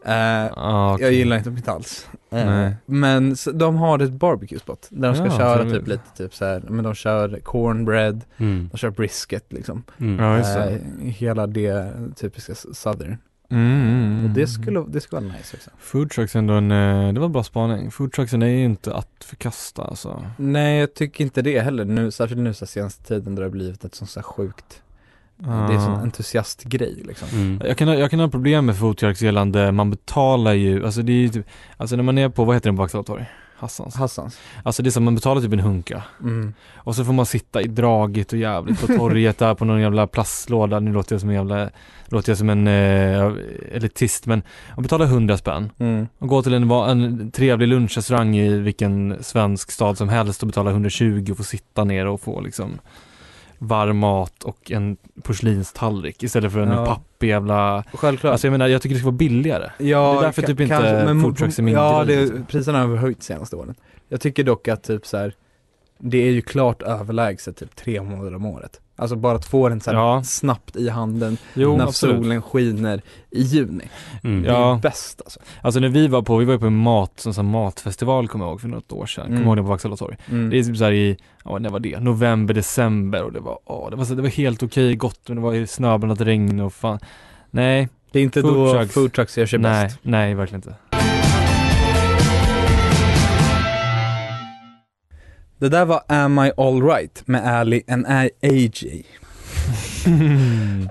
Eh, 0.08 0.52
Ja, 0.56 0.94
okej. 0.94 1.06
Jag 1.06 1.14
gillar 1.14 1.38
inte 1.38 1.50
mitt 1.52 1.68
alls. 1.68 2.08
Eh, 2.32 2.46
Nej. 2.46 2.76
men 2.86 3.36
så, 3.36 3.52
de 3.52 3.76
har 3.76 4.00
ett 4.00 4.12
barbecue 4.12 4.60
spot 4.60 4.88
där 4.90 5.08
de 5.08 5.16
ska 5.16 5.26
Ja, 5.26 5.38
köra 5.38 5.64
typ 5.72 5.88
lite 5.88 6.18
typ 6.18 6.36
så 6.36 6.46
här, 6.46 6.64
men 6.70 6.84
de 6.84 6.94
kör 6.94 7.40
cornbread, 7.44 8.22
Mm. 8.38 8.70
de 8.72 8.78
kör 8.78 8.90
brisket 8.90 9.46
liksom. 9.54 9.84
Mm. 9.98 10.20
Ja. 10.26 10.38
Eh, 10.68 10.78
hela 11.00 11.48
det 11.48 11.92
typiska 12.16 12.56
southern. 12.56 13.18
Mm, 13.50 13.82
mm, 13.82 14.24
Och 14.26 14.30
det 14.30 14.48
skulle, 14.48 14.84
det 14.88 15.02
skulle 15.02 15.22
vara 15.22 15.34
nice 15.38 15.58
också. 15.58 15.70
Food 15.80 16.10
trucks 16.10 16.36
är 16.36 16.40
ändå 16.40 16.54
en, 16.54 16.70
det 17.14 17.20
var 17.20 17.26
en 17.26 17.32
bra 17.32 17.44
spaning. 17.44 17.92
Food 17.92 18.12
trucksen 18.12 18.42
är 18.42 18.48
ju 18.48 18.64
inte 18.66 18.96
att 18.96 19.24
förkasta 19.26 19.82
alltså. 19.84 20.26
Nej 20.38 20.80
jag 20.80 20.94
tycker 20.94 21.24
inte 21.24 21.42
det 21.42 21.60
heller 21.60 21.86
nu, 21.86 22.12
särskilt 22.12 22.42
nu 22.42 22.54
så 22.54 22.66
senaste 22.66 23.04
tiden 23.04 23.36
då 23.36 23.42
det 23.42 23.46
har 23.46 23.52
blivit 23.52 23.86
ett 23.86 23.96
sånt 23.96 24.10
så 24.10 24.20
här 24.20 24.24
sjukt 24.24 24.82
Det 25.38 25.50
är 25.50 25.72
en 25.72 25.82
sån 25.82 25.94
Ja. 25.94 26.00
entusiastgrej 26.02 27.04
liksom 27.08 27.28
Mm. 27.34 27.62
Jag 27.66 27.78
kan, 27.78 27.88
ha- 27.88 27.96
jag 27.96 28.12
kan 28.12 28.20
ha 28.20 28.28
problem 28.28 28.66
med 28.66 28.76
trucks 28.98 29.22
gällande, 29.22 29.72
man 29.72 29.90
betalar 29.90 30.54
ju, 30.54 30.86
alltså 30.86 31.02
det 31.02 31.12
är 31.12 31.22
ju 31.22 31.30
typ, 31.30 31.46
alltså 31.78 31.96
när 31.96 32.04
man 32.04 32.18
är 32.18 32.30
på, 32.30 32.46
vad 32.46 32.56
heter 32.56 32.70
den 32.70 32.76
på 32.76 32.82
Vaxhalla 32.84 33.04
torg? 33.04 33.26
Hassans. 33.60 33.96
Hassans 33.96 34.40
Alltså 34.64 34.84
det 34.84 34.90
är 34.90 34.92
som, 34.92 35.04
man 35.04 35.16
betalar 35.16 35.42
typ 35.42 35.54
en 35.54 35.60
hunka. 35.60 36.04
mm. 36.22 36.54
Och 36.76 36.96
så 36.96 37.06
får 37.06 37.14
man 37.14 37.26
sitta 37.26 37.62
i 37.62 37.68
dragigt 37.68 38.34
och 38.34 38.40
jävligt 38.40 38.82
på 38.82 38.88
torget 38.88 39.38
där 39.38 39.56
på 39.56 39.66
någon 39.66 39.82
jävla 39.82 40.08
plastlåda, 40.08 40.80
nu 40.80 40.94
låter 40.94 41.14
jag 41.14 41.20
som 41.22 41.30
en 41.30 41.36
jävla, 41.36 41.70
låter 42.08 42.30
jag 42.32 42.38
som 42.38 42.50
en 42.50 42.68
eh, 42.68 43.32
elitist 43.74 44.26
men 44.26 44.42
man 44.76 44.84
betalar 44.84 45.06
100 45.06 45.38
spänn 45.38 45.70
Mm. 45.80 46.08
och 46.20 46.28
går 46.28 46.42
till 46.42 46.54
en, 46.54 46.72
en 46.72 47.32
trevlig 47.32 47.68
lunchrestaurang 47.68 48.36
i 48.38 48.50
vilken 48.60 49.18
svensk 49.22 49.72
stad 49.72 49.98
som 49.98 50.10
helst 50.10 50.42
och 50.44 50.48
betalar 50.48 50.72
120 50.72 51.28
och 51.32 51.38
får 51.38 51.44
sitta 51.44 51.84
ner 51.84 52.08
och 52.08 52.22
få 52.22 52.42
liksom 52.42 52.80
varm 53.60 53.98
mat 53.98 54.44
och 54.44 54.72
en 54.72 54.98
porslinstallrik 55.24 56.24
istället 56.24 56.52
för 56.54 56.60
en 56.60 56.72
Ja. 56.72 56.86
pappig 56.86 57.28
jävla 57.30 57.84
Självklart 57.94 58.32
Alltså 58.32 58.48
jag 58.48 58.52
menar, 58.52 58.68
jag 58.68 58.82
tycker 58.82 58.94
det 58.96 59.00
ska 59.00 59.06
vara 59.06 59.16
billigare. 59.18 59.70
Ja, 59.78 60.12
Det 60.14 60.18
är 60.20 60.22
därför 60.22 60.42
typ 60.42 60.60
inte 60.60 60.66
kanske, 60.76 61.06
men 61.06 61.22
food 61.22 61.38
trucks 61.38 61.60
är 61.60 61.64
min 61.64 61.74
Ja, 61.74 62.04
det, 62.08 62.48
priserna 62.48 62.80
har 62.88 62.96
höjt 62.96 63.24
senaste 63.24 63.56
åren 63.56 63.76
Jag 64.10 64.22
tycker 64.22 64.44
dock 64.44 64.68
att 64.68 64.84
typ 64.84 65.06
så 65.08 65.18
här. 65.18 65.34
Det 66.00 66.18
är 66.18 66.32
ju 66.32 66.42
klart 66.42 66.82
överlägset 66.82 67.58
typ 67.58 67.76
tre 67.76 68.02
månader 68.02 68.36
om 68.36 68.46
året 68.46 68.82
Alltså 69.00 69.16
bara 69.16 69.36
att 69.36 69.46
få 69.46 69.70
den 69.70 69.82
så 69.82 69.92
Ja. 69.92 70.24
snabbt 70.24 70.76
i 70.76 70.90
handen 70.90 71.38
Jo, 71.54 71.78
när 71.78 71.84
absolut. 71.84 72.16
solen 72.16 72.42
skiner 72.42 73.02
i 73.32 73.42
juni 73.42 73.84
Mm. 74.24 74.44
Det 74.44 74.50
är 74.50 74.54
Ja. 74.54 74.80
bäst 74.84 75.22
alltså 75.26 75.40
Alltså 75.62 75.80
när 75.80 75.90
vi 75.90 76.08
var 76.08 76.22
på, 76.22 76.38
vi 76.38 76.46
var 76.46 76.54
ju 76.54 76.60
på 76.60 76.66
en 76.68 76.78
mat, 76.78 77.12
sån 77.16 77.34
sån 77.34 77.52
matfestival 77.52 78.28
kommer 78.28 78.46
jag 78.46 78.52
ihåg 78.52 78.62
för 78.62 78.68
något 78.68 78.92
år 78.92 79.06
sedan, 79.06 79.26
Mm. 79.26 79.38
kommer 79.38 79.48
ihåg 79.48 79.58
det 79.58 79.62
på 79.62 79.68
Vaxhalla 79.70 79.96
torg. 79.96 80.18
mm. 80.30 80.50
Det 80.50 80.60
är 80.60 80.64
typ 80.64 80.78
såhär 80.78 80.92
i, 80.92 81.18
ja 81.46 81.58
när 81.60 81.70
var 81.70 81.80
det? 81.80 82.00
November, 82.00 82.54
december 82.54 83.24
och 83.24 83.32
det 83.34 83.40
var, 83.40 83.60
åh, 83.66 83.90
det 83.90 83.96
var, 83.96 84.06
så, 84.06 84.14
det 84.16 84.22
var 84.22 84.30
helt 84.30 84.64
okej 84.64 84.96
gott 84.96 85.20
men 85.28 85.36
det 85.38 85.44
var 85.44 85.54
ju 85.54 85.68
snöblandat 85.68 86.22
regn 86.22 86.60
och 86.60 86.74
fan. 86.74 87.00
Nej, 87.52 87.90
Det 88.12 88.20
är 88.20 88.24
inte 88.24 88.42
Food 88.42 88.54
då 88.54 88.74
trucks. 88.74 88.94
food 88.94 89.14
trucks 89.14 89.38
gör 89.38 89.46
sig 89.46 89.60
nej, 89.60 89.86
bäst 89.86 90.00
nej 90.02 90.34
verkligen 90.36 90.60
inte. 90.60 90.76
Det 95.60 95.70
där 95.70 95.86
var 95.86 96.02
Am 96.08 96.40
I 96.40 96.52
Alright 96.58 97.28
med 97.28 97.48
Ali 97.48 97.84
and 97.88 98.06
AJ 98.42 99.06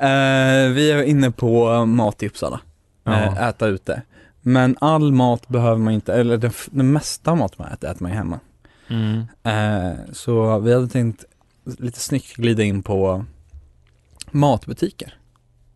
Eh, 0.00 0.70
vi 0.72 0.90
är 0.90 1.02
inne 1.02 1.30
på 1.30 1.86
mat 1.86 2.22
i 2.22 2.26
Uppsala. 2.26 2.60
Eh, 3.06 3.42
äta 3.42 3.66
ute. 3.66 4.02
Men 4.40 4.76
all 4.80 5.12
mat 5.12 5.48
behöver 5.48 5.76
man 5.76 5.92
inte, 5.92 6.14
eller 6.14 6.36
den, 6.36 6.52
den 6.70 6.92
mesta 6.92 7.34
mat 7.34 7.58
man 7.58 7.68
äter, 7.72 7.90
äter 7.90 8.02
man 8.02 8.10
ju 8.10 8.16
hemma. 8.16 8.40
Mm. 8.88 9.24
Eh, 9.42 9.98
så 10.12 10.58
vi 10.58 10.72
hade 10.72 10.88
tänkt 10.88 11.24
lite 11.64 12.00
snyggt 12.00 12.36
glida 12.36 12.62
in 12.62 12.82
på 12.82 13.24
matbutiker 14.30 15.14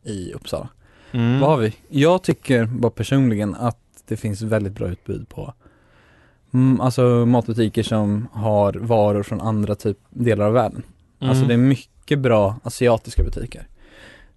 i 0.02 0.32
Uppsala. 0.32 0.68
Mm. 1.12 1.40
Vad 1.40 1.50
har 1.50 1.56
vi? 1.56 1.74
Jag 1.88 2.22
tycker 2.22 2.64
bara 2.64 2.90
personligen 2.90 3.54
att 3.54 3.78
det 4.08 4.16
finns 4.16 4.42
väldigt 4.42 4.72
bra 4.72 4.88
utbud 4.88 5.28
på 5.28 5.54
mm, 6.54 6.80
alltså 6.80 7.02
matbutiker 7.26 7.82
som 7.82 8.28
har 8.32 8.72
varor 8.72 9.22
från 9.22 9.40
andra 9.40 9.74
typ 9.74 9.98
delar 10.10 10.44
av 10.46 10.52
världen. 10.52 10.82
Mm. 11.20 11.30
Alltså 11.30 11.44
det 11.46 11.54
är 11.54 11.58
mycket 11.58 12.18
bra 12.18 12.56
asiatiska 12.62 13.22
butiker. 13.22 13.66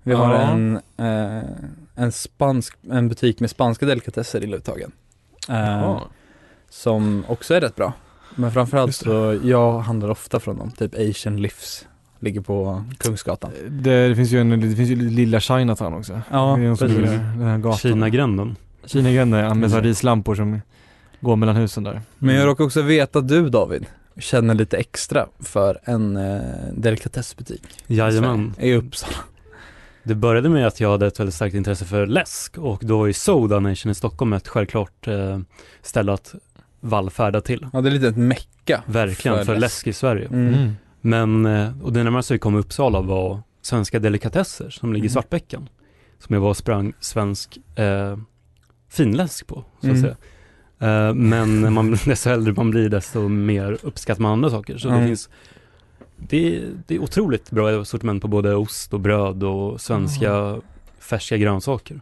Vi 0.04 0.14
har 0.14 0.34
Ja. 0.34 0.42
en, 0.42 0.80
eh, 0.98 1.44
en, 1.96 2.12
spansk, 2.12 2.78
en 2.92 3.08
butik 3.10 3.40
med 3.40 3.50
spanska 3.50 3.86
delikatesser 3.86 4.44
i 4.44 4.48
Luthagen. 4.48 4.92
Eh, 5.50 6.02
som 6.70 7.24
också 7.28 7.54
är 7.56 7.62
rätt 7.62 7.76
bra. 7.76 7.94
Men 8.36 8.52
framförallt 8.52 8.96
så, 8.96 9.40
jag 9.44 9.80
handlar 9.80 10.10
ofta 10.10 10.40
från 10.40 10.58
dem, 10.58 10.72
typ 10.72 10.96
Asian 11.10 11.42
Livs. 11.42 11.86
Ligger 12.20 12.42
på 12.42 12.84
Kungsgatan. 12.98 13.52
Det, 13.70 14.08
det 14.08 14.16
finns 14.16 14.32
ju 14.32 14.42
en, 14.42 14.50
det 14.50 14.76
finns 14.76 14.90
ju 14.90 14.96
lilla 15.10 15.40
Chinatown 15.40 15.94
också. 15.94 16.22
Ja, 16.32 16.56
precis. 16.56 16.82
ligger 16.90 17.02
där, 17.02 17.18
den 17.18 17.42
här 17.48 17.58
gatan. 17.58 17.78
Kina-gränden. 17.80 18.56
Kinagränden, 18.86 19.40
ja, 19.40 19.54
med 19.54 19.70
så 19.70 19.76
här 19.76 19.82
Mm. 19.82 19.90
rislampor 19.90 20.36
som 20.36 20.62
går 21.24 21.36
mellan 21.36 21.56
husen 21.56 21.84
där. 21.84 22.02
Men 22.20 22.36
jag 22.36 22.48
råkar 22.48 22.64
också 22.64 22.82
veta 22.82 23.20
att 23.20 23.28
du 23.28 23.50
David 23.50 23.86
känner 24.18 24.54
lite 24.54 24.78
extra 24.78 25.28
för 25.40 25.80
en 25.84 26.18
eh, 26.18 26.42
delikatessbutik 26.74 27.62
Jajamän. 27.88 28.54
I 28.60 28.74
Uppsala. 28.74 29.14
Det 30.04 30.16
började 30.16 30.50
med 30.50 30.68
att 30.68 30.80
jag 30.80 30.92
hade 30.92 31.08
ett 31.08 31.20
väldigt 31.20 31.36
starkt 31.36 31.56
intresse 31.56 31.86
för 31.86 32.06
läsk 32.06 32.58
och 32.58 32.82
då 32.84 33.10
är 33.10 33.14
Soda 33.14 33.60
Nation 33.60 33.92
i 33.92 33.96
Stockholm 33.96 34.34
ett 34.34 34.48
självklart 34.48 35.08
eh, 35.08 35.40
ställe 35.82 36.14
att 36.14 36.36
vallfärda 36.80 37.42
till. 37.42 37.68
Ja 37.74 37.82
det 37.82 37.90
är 37.90 37.92
lite 37.92 38.08
ett 38.08 38.18
mecka. 38.18 38.84
Verkligen, 38.86 39.38
För 39.38 39.46
för, 39.46 39.54
läsk. 39.54 39.62
läsk 39.62 39.88
i 39.88 39.94
Sverige. 39.94 40.28
Mm. 40.28 40.72
Men, 41.02 41.46
eh, 41.46 41.82
och 41.84 41.94
det 41.94 42.04
närmaste 42.04 42.34
vi 42.34 42.40
kom 42.40 42.56
i 42.56 42.60
Uppsala 42.60 43.02
var 43.02 43.42
Svenska 43.62 44.00
Delikatesser 44.00 44.70
som 44.70 44.94
ligger 44.94 45.06
i 45.06 45.08
Mm. 45.08 45.14
Svartbäcken. 45.14 45.70
Som 46.20 46.34
jag 46.34 46.42
var 46.42 46.50
och 46.50 46.58
sprang 46.58 46.94
svensk 47.00 47.58
eh, 47.76 48.18
finläsk 48.90 49.48
på, 49.48 49.56
så 49.56 49.62
att 49.78 49.84
Mm. 49.84 50.02
säga. 50.02 50.16
Eh, 50.80 51.14
men 51.14 51.74
man, 51.74 51.92
desto 52.06 52.30
äldre 52.30 52.54
man 52.54 52.70
blir 52.72 52.90
desto 52.90 53.28
mer 53.28 53.78
uppskattar 53.84 54.22
man 54.22 54.32
andra 54.32 54.50
saker. 54.50 54.78
Så 54.78 54.88
det 54.88 54.94
Mm. 54.94 55.08
finns 55.08 55.30
det, 56.18 56.56
är- 56.58 56.70
det 56.88 56.96
är 56.96 57.00
otroligt 57.00 57.52
bra 57.52 57.86
sortiment 57.86 58.22
på 58.22 58.28
både 58.28 58.56
ost 58.56 58.94
och 58.94 59.00
bröd 59.00 59.44
och 59.44 59.82
svenska 59.82 60.58
färska 61.00 61.38
grönsaker. 61.38 62.02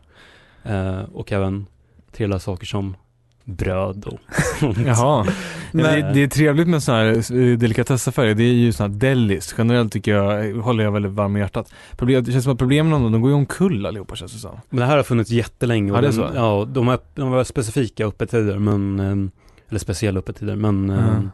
Eh, 0.64 1.02
och 1.14 1.32
även 1.32 1.66
trevliga 2.12 2.40
saker 2.40 2.66
som 2.66 2.96
bröd 3.44 4.06
och 4.06 4.20
Jaha. 4.86 5.28
Men, 5.72 5.84
det, 5.84 6.12
det 6.14 6.24
är 6.24 6.28
trevligt 6.28 6.68
med 6.68 6.84
sådana 6.84 7.04
här 7.04 7.12
eh, 7.52 7.58
delikatessaffärer, 7.58 8.34
det 8.34 8.44
är 8.44 8.54
ju 8.54 8.72
sådana 8.72 8.94
här 8.94 9.00
delis. 9.00 9.56
Generellt 9.58 9.92
tycker 9.94 10.16
jag, 10.16 10.54
håller 10.54 10.84
jag 10.84 10.92
väldigt 10.92 11.12
varm 11.12 11.38
i 11.38 11.40
hjärtat. 11.40 11.74
Problem, 11.98 12.24
det 12.24 12.32
känns 12.32 12.44
som 12.44 12.54
att 12.54 12.60
problemen 12.60 12.92
med 12.92 13.02
dem, 13.02 13.12
de 13.12 13.22
går 13.22 13.32
ju 13.32 13.36
omkull 13.38 13.86
allihopa 13.86 14.16
känns 14.16 14.34
det 14.34 14.40
som. 14.40 14.58
Men 14.70 14.80
det 14.80 14.86
här 14.86 14.98
har 14.98 15.04
funnits 15.04 15.30
jättelänge. 15.30 15.92
och 15.92 15.98
Ja, 15.98 16.02
det 16.02 16.08
är 16.08 16.12
den- 16.12 16.30
så? 16.30 16.36
Ja, 16.36 16.68
de 16.74 16.88
har, 16.88 17.00
de 17.16 17.32
har 17.32 17.44
specifika 17.44 18.06
öppettider, 18.06 18.58
men, 18.60 19.00
eh, 19.00 19.30
eller 19.70 19.80
speciella 19.80 20.20
öppettider, 20.20 20.56
men 20.56 20.90
eh, 20.90 21.08
Mm. 21.10 21.30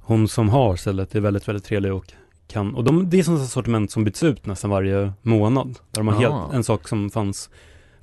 hon 0.00 0.28
som 0.28 0.48
har 0.48 0.76
stället 0.76 1.14
är 1.14 1.20
väldigt, 1.20 1.48
väldigt 1.48 1.64
trevlig 1.64 1.92
och 1.94 2.04
kan, 2.48 2.74
och 2.74 2.84
de, 2.84 3.10
det 3.10 3.18
är 3.18 3.22
sånt 3.22 3.48
sortiment 3.48 3.90
som 3.90 4.04
byts 4.04 4.22
ut 4.22 4.46
nästan 4.46 4.70
varje 4.70 5.12
månad. 5.22 5.66
Där 5.90 6.00
de 6.00 6.08
har 6.08 6.22
Ja. 6.22 6.38
helt, 6.42 6.54
en 6.54 6.64
sak 6.64 6.88
som 6.88 7.10
fanns 7.10 7.50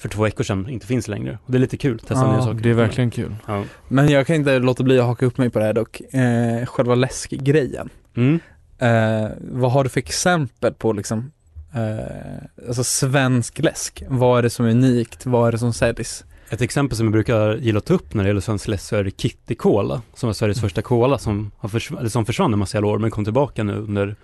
för 0.03 0.09
två 0.09 0.23
veckor 0.23 0.43
sedan 0.43 0.69
inte 0.69 0.87
finns 0.87 1.07
längre. 1.07 1.39
Och 1.45 1.51
det 1.51 1.57
är 1.57 1.59
lite 1.59 1.77
kul, 1.77 1.99
testa 1.99 2.13
Ja, 2.15 2.31
nya 2.31 2.41
saker. 2.41 2.63
Det 2.63 2.69
är 2.69 2.73
verkligen 2.73 3.11
kul. 3.11 3.35
Ja. 3.47 3.63
Men 3.87 4.09
jag 4.09 4.27
kan 4.27 4.35
inte 4.35 4.59
låta 4.59 4.83
bli 4.83 4.99
att 4.99 5.05
haka 5.05 5.25
upp 5.25 5.37
mig 5.37 5.49
på 5.49 5.59
det 5.59 5.65
här 5.65 5.73
dock. 5.73 6.01
Eh, 6.13 6.65
själva 6.65 6.95
läskgrejen. 6.95 7.89
Mm. 8.15 8.39
Eh, 8.77 9.31
vad 9.41 9.71
har 9.71 9.83
du 9.83 9.89
för 9.89 9.99
exempel 9.99 10.73
på 10.73 10.93
liksom 10.93 11.31
eh, 11.73 12.67
alltså 12.67 12.83
svensk 12.83 13.59
läsk? 13.59 14.03
Vad 14.07 14.37
är 14.37 14.43
det 14.43 14.49
som 14.49 14.65
är 14.65 14.69
unikt? 14.69 15.25
Vad 15.25 15.47
är 15.47 15.51
det 15.51 15.57
som 15.57 15.73
säljs? 15.73 16.25
Ett 16.49 16.61
exempel 16.61 16.97
som 16.97 17.05
jag 17.05 17.11
brukar 17.13 17.55
gilla 17.57 17.77
att 17.77 17.85
ta 17.85 17.93
upp 17.93 18.13
när 18.13 18.23
det 18.23 18.27
gäller 18.29 18.41
svensk 18.41 18.67
läsk 18.67 18.83
så 18.83 18.95
är 18.95 19.03
det 19.03 19.21
Kitty 19.21 19.55
Cola, 19.55 20.01
som 20.13 20.29
är 20.29 20.33
Sveriges 20.33 20.61
första 20.61 20.81
cola 20.81 21.17
som, 21.17 21.51
har 21.57 21.69
försv- 21.69 22.07
som 22.07 22.25
försvann 22.25 22.53
en 22.53 22.59
massa 22.59 22.85
år 22.85 22.97
men 22.97 23.11
kom 23.11 23.23
tillbaka 23.23 23.63
nu 23.63 23.73
under 23.73 24.15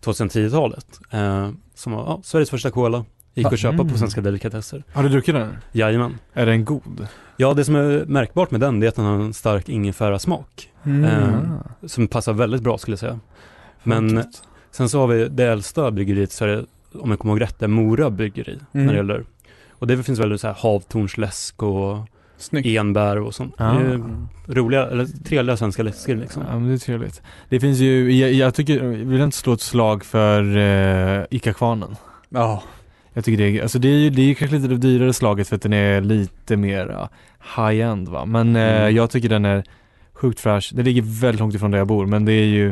2010-talet. 0.00 0.86
Eh, 1.10 1.50
som 1.74 1.92
var 1.92 2.00
ja, 2.02 2.20
Sveriges 2.24 2.50
första 2.50 2.70
cola, 2.70 3.04
gick 3.34 3.46
att 3.46 3.58
köpa 3.58 3.74
Mm. 3.74 3.88
på 3.88 3.98
svenska 3.98 4.20
delikatesser. 4.20 4.84
Har 4.92 5.02
du 5.02 5.08
druckit 5.08 5.34
den? 5.34 5.56
Jajamän. 5.72 6.18
Är 6.32 6.46
den 6.46 6.64
god? 6.64 7.06
Ja, 7.36 7.54
det 7.54 7.64
som 7.64 7.76
är 7.76 8.04
märkbart 8.06 8.50
med 8.50 8.60
den 8.60 8.80
det 8.80 8.86
är 8.86 8.88
att 8.88 8.94
den 8.96 9.04
har 9.04 9.14
en 9.14 9.32
stark 9.34 9.68
ingefära-smak. 9.68 10.68
Mm. 10.84 11.04
Eh, 11.04 11.40
som 11.86 12.08
passar 12.08 12.32
väldigt 12.32 12.62
bra 12.62 12.78
skulle 12.78 12.92
jag 12.92 12.98
säga. 12.98 13.20
Men 13.82 14.24
sen 14.70 14.88
så 14.88 15.00
har 15.00 15.06
vi 15.06 15.28
det 15.28 15.44
äldsta 15.44 15.90
bryggeriet 15.90 16.30
i 16.30 16.34
Sverige, 16.34 16.64
om 16.94 17.10
jag 17.10 17.18
kommer 17.18 17.34
ihåg 17.34 17.40
rätt, 17.40 17.58
det 17.58 17.66
är 17.66 17.68
Mora 17.68 18.10
bryggeri. 18.10 18.58
Mm. 18.72 18.86
När 18.86 18.92
det 18.92 18.96
gäller, 18.96 19.24
och 19.70 19.86
det 19.86 20.02
finns 20.02 20.18
väldigt 20.18 20.40
så 20.40 20.46
här 20.46 20.54
havtornsläsk 20.54 21.62
och 21.62 21.98
Snyggt. 22.36 22.66
enbär 22.66 23.18
och 23.18 23.34
sånt. 23.34 23.54
Ja. 23.58 23.64
Det 23.64 23.80
är 24.52 24.54
roliga, 24.54 24.86
eller 24.86 25.06
trevliga 25.24 25.56
svenska 25.56 25.82
läsker 25.82 26.16
liksom. 26.16 26.42
Ja 26.48 26.58
men 26.58 26.68
det 26.68 26.74
är 26.74 26.78
trevligt. 26.78 27.22
Det 27.48 27.60
finns 27.60 27.78
ju, 27.78 28.12
jag, 28.12 28.32
jag 28.32 28.54
tycker, 28.54 28.80
vill 28.80 29.20
inte 29.20 29.36
slå 29.36 29.52
ett 29.52 29.60
slag 29.60 30.04
för 30.04 30.42
uh, 30.56 31.24
Ica-kvarnen. 31.30 31.96
Ja. 32.28 32.62
Jag 33.14 33.24
tycker 33.24 33.44
det 33.44 33.58
är, 33.58 33.62
alltså 33.62 33.78
det 33.78 33.88
är 33.88 33.98
ju, 33.98 34.10
det 34.10 34.22
är 34.22 34.26
ju 34.26 34.34
kanske 34.34 34.56
lite 34.56 34.68
det 34.68 34.76
dyrare 34.76 35.12
slaget 35.12 35.48
för 35.48 35.56
att 35.56 35.62
den 35.62 35.72
är 35.72 36.00
lite 36.00 36.56
mer 36.56 36.90
uh, 36.90 37.06
high-end 37.56 38.08
va. 38.08 38.24
Men 38.24 38.56
eh, 38.56 38.62
Mm. 38.82 38.96
jag 38.96 39.10
tycker 39.10 39.28
den 39.28 39.44
är 39.44 39.64
sjukt 40.12 40.40
fräsch. 40.40 40.70
Det 40.74 40.82
ligger 40.82 41.02
väldigt 41.02 41.40
långt 41.40 41.54
ifrån 41.54 41.70
där 41.70 41.78
jag 41.78 41.86
bor 41.86 42.06
men 42.06 42.24
det 42.24 42.32
är 42.32 42.44
ju 42.44 42.70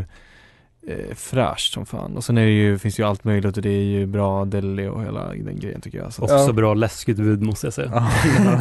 eh, 0.89 1.15
fräscht 1.17 1.73
som 1.73 1.87
fan. 1.87 2.17
Och 2.17 2.25
sen 2.25 2.39
är 2.39 2.45
det 2.45 2.51
ju, 2.53 2.79
finns 2.79 2.99
ju 3.01 3.03
allt 3.05 3.25
möjligt 3.25 3.57
och 3.57 3.63
det 3.63 3.71
är 3.71 3.83
ju 3.85 4.07
bra 4.07 4.45
deli 4.45 4.87
och 4.87 5.03
hela 5.05 5.29
den 5.29 5.59
grejen 5.61 5.81
tycker 5.81 5.99
jag. 5.99 6.13
Så. 6.13 6.23
Också 6.23 6.35
Ja. 6.37 6.53
bra 6.53 6.75
läskutbud 6.75 7.43
måste 7.43 7.67
jag 7.67 7.75
säga. 7.75 7.91
Ja, 7.95 8.11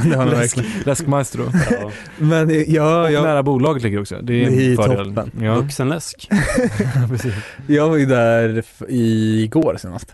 det 0.09 0.15
har 0.17 0.25
den 0.25 0.39
Läsk, 0.39 0.57
läskmaestro. 0.85 1.43
Ja. 1.71 1.91
Men 2.17 2.49
eh, 2.49 2.55
ja, 2.57 3.03
Och 3.03 3.11
jag, 3.11 3.23
nära 3.23 3.43
bolaget 3.43 3.83
ligger 3.83 4.01
också. 4.01 4.15
Det 4.21 4.45
är 4.45 4.49
Det 4.49 4.65
är 4.65 4.69
en 4.71 4.75
fördel. 4.75 5.05
toppen. 5.15 5.31
Ja, 5.41 5.55
Vuxenläsk. 5.55 6.29
precis. 7.09 7.33
jag 7.67 7.89
var 7.89 7.97
ju 7.97 8.05
där 8.05 8.63
igår 8.89 9.75
senast. 9.79 10.13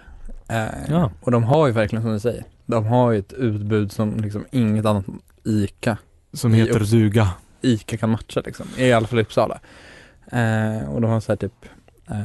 Eh, 0.50 0.66
Ja. 0.90 1.12
Och 1.22 1.32
de 1.32 1.44
har 1.44 1.68
ju 1.68 1.74
verkligen 1.74 2.04
som 2.04 2.12
du 2.14 2.20
säger, 2.20 2.44
De 2.66 2.86
har 2.86 3.12
ju 3.12 3.20
ett 3.20 3.34
utbud 3.34 3.92
som 3.92 4.18
liksom 4.18 4.46
inget 4.52 4.86
annat 4.86 5.06
ICA, 5.44 5.98
Som 6.34 6.54
heter 6.54 6.80
duga. 6.92 7.30
ICA 7.62 7.98
kan 7.98 8.10
matcha 8.10 8.42
liksom. 8.46 8.66
I 8.78 8.92
alla 8.94 9.08
fall 9.08 9.20
i 9.20 9.22
Uppsala. 9.22 9.60
Eh, 10.32 10.90
och 10.90 11.02
de 11.02 11.12
har 11.12 11.20
så 11.20 11.32
här 11.32 11.38
typ, 11.38 11.66
eh, 12.10 12.18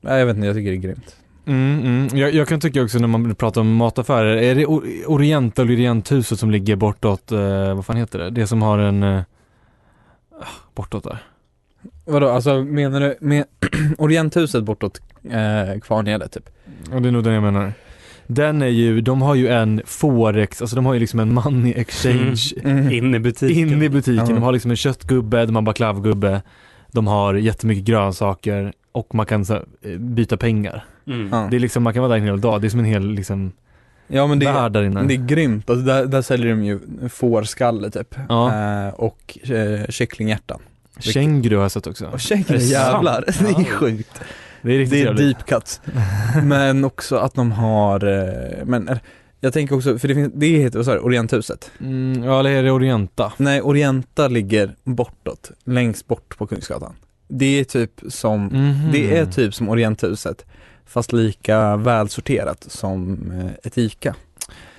jag 0.00 0.26
vet 0.26 0.36
inte, 0.36 0.46
jag 0.46 0.56
tycker 0.56 0.70
det 0.70 0.76
är 0.76 0.80
grymt. 0.80 1.16
Mm, 1.46 1.80
mm. 1.84 2.18
Jag, 2.18 2.34
jag 2.34 2.48
kan 2.48 2.60
tycka 2.60 2.82
också 2.82 2.98
när 2.98 3.08
man 3.08 3.34
pratar 3.34 3.60
om 3.60 3.74
mataffärer, 3.76 4.36
är 4.36 4.54
det 4.54 4.66
O- 4.66 4.82
Oriental 5.06 5.66
och 5.66 5.72
Orienthuset 5.72 6.38
som 6.38 6.50
ligger 6.50 6.76
bortåt, 6.76 7.32
eh, 7.32 7.74
vad 7.74 7.86
fan 7.86 7.96
heter 7.96 8.18
det? 8.18 8.30
Det 8.30 8.46
som 8.46 8.62
har 8.62 8.78
en, 8.78 9.02
eh, 9.02 9.20
ah, 10.40 10.46
bortåt 10.74 11.04
där. 11.04 11.22
Vadå, 12.04 12.28
alltså 12.28 12.62
menar 12.64 13.00
du 13.00 13.16
med 13.20 13.44
Orienthuset 13.98 14.64
bortåt 14.64 15.00
eh, 15.24 15.80
Kvarnede 15.80 16.28
typ? 16.28 16.48
Och 16.92 17.02
det 17.02 17.08
är 17.08 17.12
nog 17.12 17.24
den 17.24 17.32
jag 17.34 17.42
menar. 17.42 17.72
Den 18.26 18.62
är 18.62 18.66
ju, 18.66 19.00
de 19.00 19.22
har 19.22 19.34
ju 19.34 19.48
en 19.48 19.82
forex, 19.86 20.60
alltså 20.62 20.76
de 20.76 20.86
har 20.86 20.94
ju 20.94 21.00
liksom 21.00 21.20
en 21.20 21.34
money 21.34 21.72
exchange 21.76 22.40
Mm. 22.64 22.90
In 22.92 23.14
i 23.14 23.18
butiken. 23.18 23.68
in 23.72 23.82
i 23.82 23.88
butiken. 23.88 24.16
Ja. 24.28 24.34
De 24.34 24.42
har 24.42 24.52
liksom 24.52 24.70
en 24.70 24.76
köttgubbe, 24.76 25.46
de 25.46 25.54
har 25.54 25.62
baklavgubbe, 25.62 26.42
de 26.92 27.06
har 27.06 27.34
jättemycket 27.34 27.84
grönsaker 27.84 28.72
och 28.92 29.14
man 29.14 29.26
kan 29.26 29.44
så, 29.44 29.52
här, 29.52 29.64
eh, 29.82 29.98
byta 29.98 30.36
pengar. 30.36 30.84
Mm. 31.06 31.28
Ja. 31.32 31.48
Det 31.50 31.56
är 31.56 31.60
liksom, 31.60 31.82
man 31.82 31.92
kan 31.94 32.02
vara 32.02 32.10
där 32.10 32.16
en 32.18 32.24
hel 32.24 32.40
dag, 32.40 32.60
det 32.60 32.66
är 32.66 32.68
som 32.68 32.80
en 32.80 32.86
hel 32.86 33.10
liksom 33.10 33.52
ja 34.08 34.26
men 34.26 34.38
det 34.38 34.46
är, 34.46 34.68
där 34.70 34.82
inne. 34.82 35.02
det 35.02 35.14
är 35.14 35.26
grymt, 35.26 35.70
alltså 35.70 35.86
där, 35.86 36.06
där 36.06 36.22
säljer 36.22 36.50
de 36.50 36.64
ju 36.64 36.80
fårskalle 37.08 37.90
typ. 37.90 38.14
Ja. 38.28 38.54
Eh, 38.86 38.94
och 38.94 39.38
eh, 39.50 39.86
kycklinghjärtan. 39.88 40.58
Känguru 40.98 41.56
har 41.56 41.62
jag 41.62 41.72
sett 41.72 41.86
också. 41.86 42.06
Och 42.06 42.20
känguru 42.20 42.58
jävlar, 42.58 43.24
det 43.40 43.48
är 43.48 43.58
Ja. 43.58 43.64
sjukt. 43.64 44.20
Det 44.62 44.74
är 44.74 44.78
riktigt 44.78 45.04
Det 45.04 45.10
är 45.10 45.14
deep 45.14 45.46
cuts. 45.46 45.80
men 46.44 46.84
också 46.84 47.16
att 47.16 47.34
de 47.34 47.52
har, 47.52 48.04
eh, 48.06 48.64
men 48.64 48.88
eh, 48.88 48.98
jag 49.40 49.52
tänker 49.52 49.76
också, 49.76 49.98
för 49.98 50.08
det, 50.08 50.14
finns, 50.14 50.32
det 50.34 50.46
heter, 50.46 50.78
vad 50.78 50.86
sa 50.86 50.92
du, 50.94 50.98
Orienthuset? 51.00 51.70
Mm, 51.80 52.24
ja, 52.24 52.40
eller 52.40 52.50
är 52.50 52.62
det 52.62 52.70
Orienta? 52.70 53.32
Nej, 53.36 53.62
Orienta 53.62 54.28
ligger 54.28 54.74
bortåt, 54.84 55.50
längst 55.64 56.06
bort 56.06 56.38
på 56.38 56.46
Kungsgatan. 56.46 56.94
Det 57.28 57.60
är 57.60 57.64
typ 57.64 58.00
som, 58.08 58.44
Mhm. 58.46 58.88
det 58.92 59.16
är 59.18 59.26
typ 59.26 59.54
som 59.54 59.68
Orienthuset 59.68 60.44
fast 60.86 61.12
lika 61.12 61.76
välsorterat 61.76 62.64
som 62.68 63.30
eh, 63.40 63.50
ett 63.64 63.78
ICA. 63.78 64.14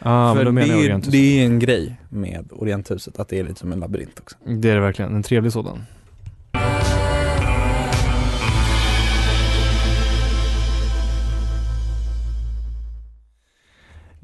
Ja, 0.03 0.35
För 0.35 0.45
det, 0.45 0.61
är, 0.61 1.11
det 1.11 1.39
är 1.39 1.45
en 1.45 1.59
grej 1.59 1.95
med 2.09 2.49
Orienthuset, 2.51 3.19
att 3.19 3.27
det 3.29 3.39
är 3.39 3.43
lite 3.43 3.59
som 3.59 3.71
en 3.71 3.79
labyrint 3.79 4.19
också. 4.19 4.37
Det 4.45 4.69
är 4.69 4.75
det 4.75 4.81
verkligen, 4.81 5.15
en 5.15 5.23
trevlig 5.23 5.51
sådan. 5.53 5.83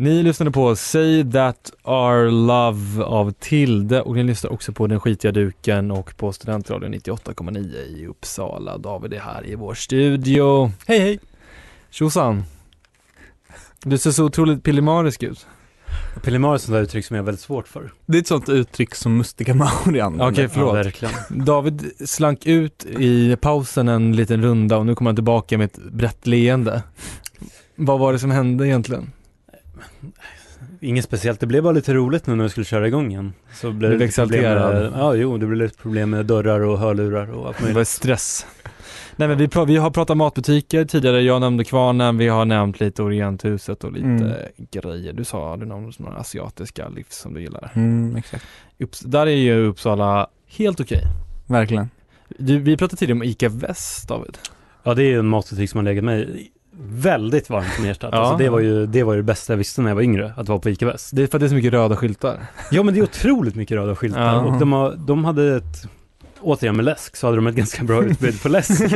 Ni 0.06 0.24
lyssnade 0.24 0.52
på 0.52 0.76
Say 0.76 1.32
That 1.32 1.72
Our 1.84 2.32
Love 2.32 3.04
av 3.04 3.32
Tilde 3.32 4.02
och 4.02 4.16
ni 4.16 4.24
lyssnar 4.24 4.54
också 4.54 4.72
på 4.72 4.88
Den 4.88 5.00
skitiga 5.00 5.32
duken 5.32 5.92
och 5.92 6.18
på 6.18 6.34
Studentradion 6.34 6.94
98,9 6.94 7.76
i 7.76 8.08
Uppsala. 8.08 8.78
David 8.78 9.14
är 9.14 9.20
här 9.20 9.48
i 9.48 9.56
vår 9.56 9.74
studio. 9.74 10.72
Hej 10.88 11.00
hej! 11.00 11.20
Tjosan! 11.90 12.44
Du 13.84 13.98
ser 13.98 14.12
så 14.12 14.26
otroligt 14.26 14.64
pillemarisk 14.64 15.24
ut. 15.24 15.48
Pillemar 16.24 16.52
är 16.52 16.56
ett 16.56 16.62
sånt 16.62 16.74
där 16.74 16.82
uttryck 16.82 17.06
som 17.06 17.16
jag 17.16 17.24
har 17.24 17.26
väldigt 17.26 17.42
svårt 17.42 17.68
för. 17.68 17.94
Det 18.06 18.18
är 18.18 18.22
ett 18.22 18.28
sånt 18.28 18.50
uttryck 18.50 18.96
som 18.96 19.18
Mustika 19.18 19.54
Mauri 19.54 20.00
använder. 20.00 20.32
Okej, 20.32 20.50
förlåt. 20.50 20.76
Ja, 20.76 20.84
verkligen. 20.84 21.14
David 21.30 21.92
slank 22.10 22.46
ut 22.46 22.86
i 22.86 23.36
pausen 23.36 23.88
en 23.88 24.16
liten 24.16 24.42
runda 24.42 24.78
och 24.78 24.86
nu 24.86 24.96
kommer 24.96 25.10
han 25.10 25.16
tillbaka 25.16 25.58
med 25.58 25.66
ett 25.66 25.92
brett 25.92 26.28
leende. 26.28 26.84
Vad 27.76 28.00
var 28.00 28.14
det 28.14 28.20
som 28.20 28.32
hände 28.32 28.68
egentligen? 28.68 29.12
Inget 30.80 31.06
speciellt, 31.06 31.40
det 31.40 31.46
blev 31.48 31.64
bara 31.64 31.74
lite 31.74 31.94
roligt 31.94 32.28
nu 32.28 32.36
när 32.36 32.44
vi 32.44 32.50
skulle 32.50 32.66
köra 32.66 32.88
igång 32.88 33.12
igen. 33.12 33.34
Så 33.54 33.72
blev 33.72 33.78
Blev 33.90 34.00
det 34.00 34.06
lite 34.06 34.22
problem 34.22 34.42
med, 34.42 34.52
exalterad. 34.52 34.94
Ja, 34.96 35.16
jo, 35.16 35.38
det 35.38 35.46
blev 35.46 35.58
lite 35.62 35.78
problem 35.78 36.10
med 36.10 36.26
dörrar 36.26 36.60
och 36.60 36.80
hörlurar 36.80 37.32
och 37.32 37.48
allt 37.48 37.58
Det 37.58 37.64
var 37.64 37.72
möjligt. 37.74 37.88
stress. 37.88 38.46
Nej 39.16 39.28
men 39.28 39.38
vi, 39.38 39.48
pra- 39.48 39.66
vi 39.66 39.78
har 39.78 39.90
pratat 39.92 40.18
matbutiker 40.18 40.86
tidigare, 40.86 41.22
jag 41.22 41.42
nämnde 41.42 41.64
Kvarnen, 41.64 42.18
vi 42.18 42.28
har 42.28 42.46
nämnt 42.46 42.80
lite 42.80 43.04
Orienthuset 43.04 43.84
och 43.84 43.92
lite 43.92 44.06
Mm. 44.06 44.32
grejer. 44.72 45.14
Du 45.14 45.24
sa, 45.24 45.58
du 45.58 45.66
nämnde 45.66 45.92
några 46.00 46.18
asiatiska 46.18 46.90
livs 46.90 47.16
som 47.18 47.34
du 47.34 47.42
gillar. 47.42 47.72
Mm, 47.76 48.16
exakt. 48.16 48.46
Upps- 48.80 49.08
där 49.08 49.28
är 49.28 49.32
ju 49.36 49.66
Uppsala 49.66 50.28
helt 50.58 50.80
okej. 50.80 51.02
Verkligen. 51.48 51.90
Du, 52.38 52.60
vi 52.60 52.78
pratade 52.78 52.98
tidigare 53.00 53.18
om 53.20 53.24
ICA 53.24 53.50
Väst 53.50 54.08
David. 54.08 54.38
Ja, 54.84 54.94
det 54.94 55.04
är 55.04 55.08
ju 55.08 55.20
en 55.20 55.28
matbutik 55.28 55.70
som 55.70 55.78
har 55.78 55.84
legat 55.84 56.04
mig 56.04 56.52
väldigt 56.80 57.50
varmt 57.50 57.80
om 57.80 57.86
hjärtat. 57.86 58.10
Ja. 58.14 58.18
Alltså, 58.20 58.38
det, 58.38 58.50
var 58.50 58.60
ju, 58.60 58.86
det 58.86 59.04
var 59.04 59.14
ju 59.14 59.20
det 59.20 59.24
bästa 59.24 59.54
jag 59.54 59.58
visste 59.58 59.82
när 59.82 59.90
jag 59.90 59.96
var 59.96 60.02
yngre, 60.02 60.34
att 60.38 60.48
vara 60.50 60.60
på 60.60 60.70
ICA 60.70 60.86
Väst. 60.86 61.10
Det 61.14 61.24
är 61.24 61.28
för 61.28 61.38
att 61.38 61.40
det 61.40 61.46
är 61.46 61.50
så 61.50 61.56
mycket 61.56 61.74
röda 61.74 61.96
skyltar. 61.96 62.40
Ja, 62.72 62.84
men 62.84 62.94
det 62.94 63.00
är 63.00 63.04
otroligt 63.04 63.56
mycket 63.56 63.78
röda 63.78 63.96
skyltar 63.96 64.22
Ja. 64.34 64.40
och 64.42 64.60
de, 64.60 64.72
har, 64.74 64.96
de 65.08 65.26
hade 65.26 65.56
ett 65.56 65.88
Återigen 66.42 66.76
med 66.76 66.86
läsk 66.86 67.16
så 67.16 67.28
hade 67.28 67.38
de 67.38 67.48
ett 67.48 67.56
ganska 67.56 67.84
bra 67.84 68.04
utbud 68.04 68.42
på 68.42 68.50
läsk. 68.50 68.82
eh, 68.82 68.90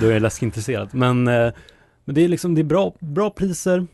då 0.00 0.06
är 0.06 0.10
jag 0.12 0.22
läskintresserad. 0.22 0.88
Men, 0.92 1.28
eh, 1.28 1.52
men 2.04 2.14
det 2.14 2.24
är 2.24 2.28
liksom, 2.28 2.54
det 2.54 2.60
är 2.60 2.64
bra, 2.64 2.92
bra 2.98 3.30
priser. 3.30 3.86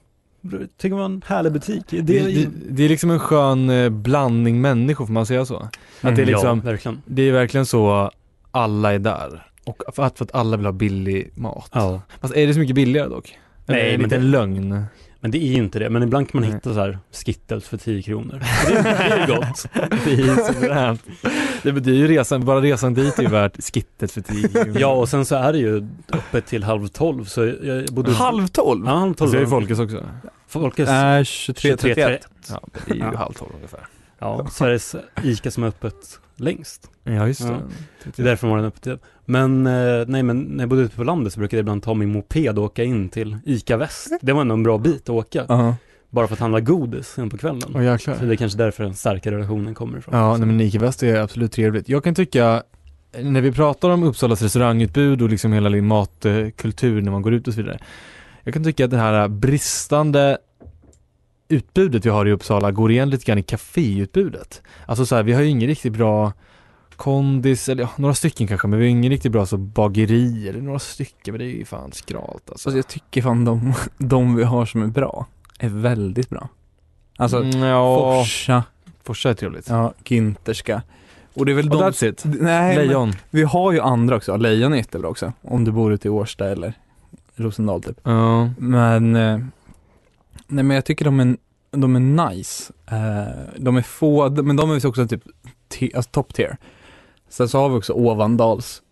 Tycker 0.76 1.04
en 1.04 1.22
härlig 1.26 1.52
butik. 1.52 1.84
Det, 1.88 2.00
Det, 2.00 2.20
det, 2.20 2.48
det 2.70 2.84
är 2.84 2.88
liksom 2.88 3.10
en 3.10 3.18
skön 3.18 3.70
eh, 3.70 3.88
blandning 3.88 4.60
människor, 4.60 5.06
får 5.06 5.12
man 5.12 5.26
säga 5.26 5.44
så? 5.44 5.56
Att 6.00 6.16
det 6.16 6.22
är 6.22 6.26
liksom, 6.26 6.58
Ja, 6.64 6.70
verkligen. 6.70 7.02
det 7.06 7.22
är 7.22 7.32
verkligen 7.32 7.66
så 7.66 8.10
alla 8.50 8.94
är 8.94 8.98
där. 8.98 9.46
Och 9.68 9.82
för 9.94 10.02
att, 10.02 10.18
för 10.18 10.24
att 10.24 10.34
alla 10.34 10.56
vill 10.56 10.66
ha 10.66 10.72
billig 10.72 11.30
mat. 11.34 11.70
Ja. 11.72 12.02
Fast 12.20 12.36
är 12.36 12.46
det 12.46 12.54
så 12.54 12.60
mycket 12.60 12.76
billigare 12.76 13.08
dock? 13.08 13.38
Nej, 13.66 13.80
är 13.80 13.84
det 13.84 13.98
men 13.98 14.02
lite 14.02 14.16
det- 14.16 14.20
en 14.22 14.30
lögn? 14.30 14.84
Men 15.20 15.30
det 15.30 15.38
är 15.38 15.46
ju 15.48 15.54
inte 15.54 15.78
det. 15.78 15.90
Men 15.90 16.02
ibland 16.02 16.30
kan 16.30 16.40
man 16.40 16.52
hitta 16.52 16.74
så 16.74 16.80
här 16.80 16.98
Skittles 17.12 17.68
för 17.68 17.76
10 17.76 18.02
kronor. 18.02 18.42
Det, 18.66 18.82
det 18.82 18.88
är 18.88 19.26
gott. 19.26 19.66
Det 20.04 20.12
är 20.12 20.52
suveränt. 20.52 21.02
Det 21.62 21.72
betyder 21.72 21.98
ju 21.98 22.08
resan, 22.08 22.44
bara 22.44 22.60
resan 22.60 22.94
dit 22.94 23.18
är 23.18 23.22
ju 23.22 23.28
värt 23.28 23.64
skittet 23.74 24.12
för 24.12 24.20
10 24.20 24.48
kronor. 24.48 24.76
Ja, 24.80 24.88
och 24.92 25.08
sen 25.08 25.24
så 25.24 25.34
är 25.36 25.52
det 25.52 25.58
ju 25.58 25.88
öppet 26.12 26.46
till 26.46 26.62
halv 26.62 26.88
tolv. 26.88 27.24
Så 27.24 27.44
jag, 27.62 27.84
bodde... 27.86 28.12
Halv 28.12 28.46
tolv? 28.48 28.86
Ja, 28.86 28.94
halv 28.94 29.14
tolv. 29.14 29.30
Så 29.30 29.36
är 29.36 29.40
det 29.40 29.46
Folkets 29.46 29.80
också. 29.80 30.04
Folkets. 30.48 30.90
Äh, 30.90 31.22
23, 31.24 31.76
31. 31.76 32.28
Ja, 32.50 32.60
det 32.86 32.90
är 32.90 32.94
ju 32.96 33.00
Ja. 33.00 33.16
halv 33.18 33.32
tolv 33.32 33.50
ungefär. 33.54 33.80
Ja, 34.18 34.46
Sveriges 34.50 34.96
ICA 35.22 35.50
som 35.50 35.62
är 35.62 35.68
öppet 35.68 35.94
längst. 36.40 36.90
Ja, 37.04 37.26
just 37.26 37.46
det. 37.46 37.48
Ja. 37.48 37.60
Det 38.16 38.22
är 38.22 38.24
därför 38.24 38.46
morgonen 38.46 38.64
är 38.64 38.68
öppet. 38.68 39.00
Men, 39.24 39.66
eh, 39.66 40.04
nej 40.06 40.22
men 40.22 40.40
när 40.40 40.62
jag 40.62 40.68
bodde 40.68 40.82
ute 40.82 40.96
på 40.96 41.04
landet 41.04 41.32
så 41.32 41.38
brukade 41.40 41.58
jag 41.58 41.62
ibland 41.62 41.82
ta 41.82 41.94
min 41.94 42.12
moped 42.12 42.58
och 42.58 42.64
åka 42.64 42.84
in 42.84 43.08
till 43.08 43.38
ICA 43.44 43.76
Väst. 43.76 44.12
Det 44.20 44.32
var 44.32 44.40
ändå 44.40 44.54
en 44.54 44.62
bra 44.62 44.78
bit 44.78 45.02
att 45.02 45.08
åka. 45.08 45.44
Ja. 45.48 45.76
Bara 46.10 46.26
för 46.26 46.34
att 46.34 46.40
handla 46.40 46.60
godis 46.60 47.08
sen 47.08 47.30
på 47.30 47.38
kvällen. 47.38 47.84
Jäklar. 47.84 48.14
Så 48.14 48.24
det 48.24 48.34
är 48.34 48.36
kanske 48.36 48.58
därför 48.58 48.84
den 48.84 48.94
starka 48.94 49.30
relationen 49.30 49.74
kommer 49.74 49.98
ifrån. 49.98 50.14
Ja, 50.16 50.36
nej, 50.36 50.46
men 50.46 50.56
Nike 50.56 50.78
Väst 50.78 51.02
är 51.02 51.16
absolut 51.16 51.52
trevligt. 51.52 51.88
Jag 51.88 52.04
kan 52.04 52.14
tycka, 52.14 52.62
när 53.12 53.40
vi 53.40 53.52
pratar 53.52 53.90
om 53.90 54.02
Uppsalas 54.02 54.42
restaurangutbud 54.42 55.22
och 55.22 55.28
liksom 55.28 55.52
hela 55.52 55.82
matkultur 55.82 57.02
när 57.02 57.10
man 57.10 57.22
går 57.22 57.34
ut 57.34 57.48
och 57.48 57.54
så 57.54 57.62
vidare. 57.62 57.78
Jag 58.44 58.54
kan 58.54 58.64
tycka 58.64 58.84
att 58.84 58.90
det 58.90 58.98
här 58.98 59.28
bristande 59.28 60.38
utbudet 61.48 62.06
vi 62.06 62.10
har 62.10 62.26
i 62.26 62.32
Uppsala 62.32 62.70
går 62.70 62.90
igen 62.90 63.10
lite 63.10 63.24
grann 63.24 63.38
i 63.38 63.42
kaféutbudet. 63.42 64.62
Alltså 64.86 65.06
så 65.06 65.16
här, 65.16 65.22
vi 65.22 65.32
har 65.32 65.42
ju 65.42 65.48
ingen 65.48 65.68
riktigt 65.68 65.92
bra 65.92 66.32
kondis, 66.96 67.68
eller 67.68 67.82
ja, 67.82 67.90
några 67.96 68.14
stycken 68.14 68.46
kanske, 68.46 68.68
men 68.68 68.78
vi 68.78 68.84
har 68.84 68.90
ingen 68.90 69.10
riktigt 69.10 69.32
bra 69.32 69.46
så 69.46 69.56
bageri, 69.56 70.48
eller 70.48 70.60
några 70.60 70.78
stycken, 70.78 71.32
men 71.34 71.38
det 71.38 71.44
är 71.44 71.56
ju 71.56 71.64
fan 71.64 71.92
skralt 71.92 72.50
alltså. 72.50 72.68
Alltså 72.68 72.78
jag 72.78 72.88
tycker 72.88 73.22
fan 73.22 73.44
de, 73.44 73.74
de 73.98 74.36
vi 74.36 74.44
har 74.44 74.66
som 74.66 74.82
är 74.82 74.86
bra 74.86 75.26
är 75.58 75.68
väldigt 75.68 76.30
bra. 76.30 76.48
Alltså 77.16 77.42
mm, 77.42 77.60
ja, 77.60 78.14
Forsa, 78.20 78.64
Forsa 79.02 79.30
är 79.30 79.34
trevligt. 79.34 79.68
ja, 79.68 79.92
Ginterska. 80.04 80.82
Och 81.34 81.46
det 81.46 81.52
är 81.52 81.56
väl 81.56 81.70
Och 81.70 81.76
de... 81.76 81.82
that's 81.82 82.08
it. 82.08 82.22
Nej, 82.24 82.76
Lejon. 82.76 83.12
vi 83.30 83.42
har 83.42 83.72
ju 83.72 83.80
andra 83.80 84.16
också. 84.16 84.36
Lejon 84.36 84.72
är 84.72 84.76
jättebra 84.76 85.08
också. 85.08 85.32
Om 85.42 85.64
du 85.64 85.72
bor 85.72 85.92
ute 85.92 86.08
i 86.08 86.10
Årsta 86.10 86.48
eller 86.48 86.72
Rosendal 87.34 87.82
typ. 87.82 88.00
Ja. 88.02 88.50
Men, 88.58 89.16
eh, 89.16 89.38
nej 90.48 90.64
men 90.64 90.74
jag 90.74 90.84
tycker 90.84 91.04
de 91.04 91.20
är, 91.20 91.36
de 91.70 91.96
är 91.96 92.30
nice. 92.30 92.72
Eh, 92.86 93.52
de 93.56 93.76
är 93.76 93.82
få, 93.82 94.30
men 94.30 94.56
de 94.56 94.70
är 94.70 94.86
också 94.86 95.08
typ 95.08 95.22
te, 95.68 95.90
alltså 95.94 96.10
top 96.10 96.34
tier. 96.34 96.56
Sen 97.28 97.48
så 97.48 97.58
har 97.58 97.68
vi 97.68 97.76
också 97.76 97.92
Ovandals. 97.92 98.82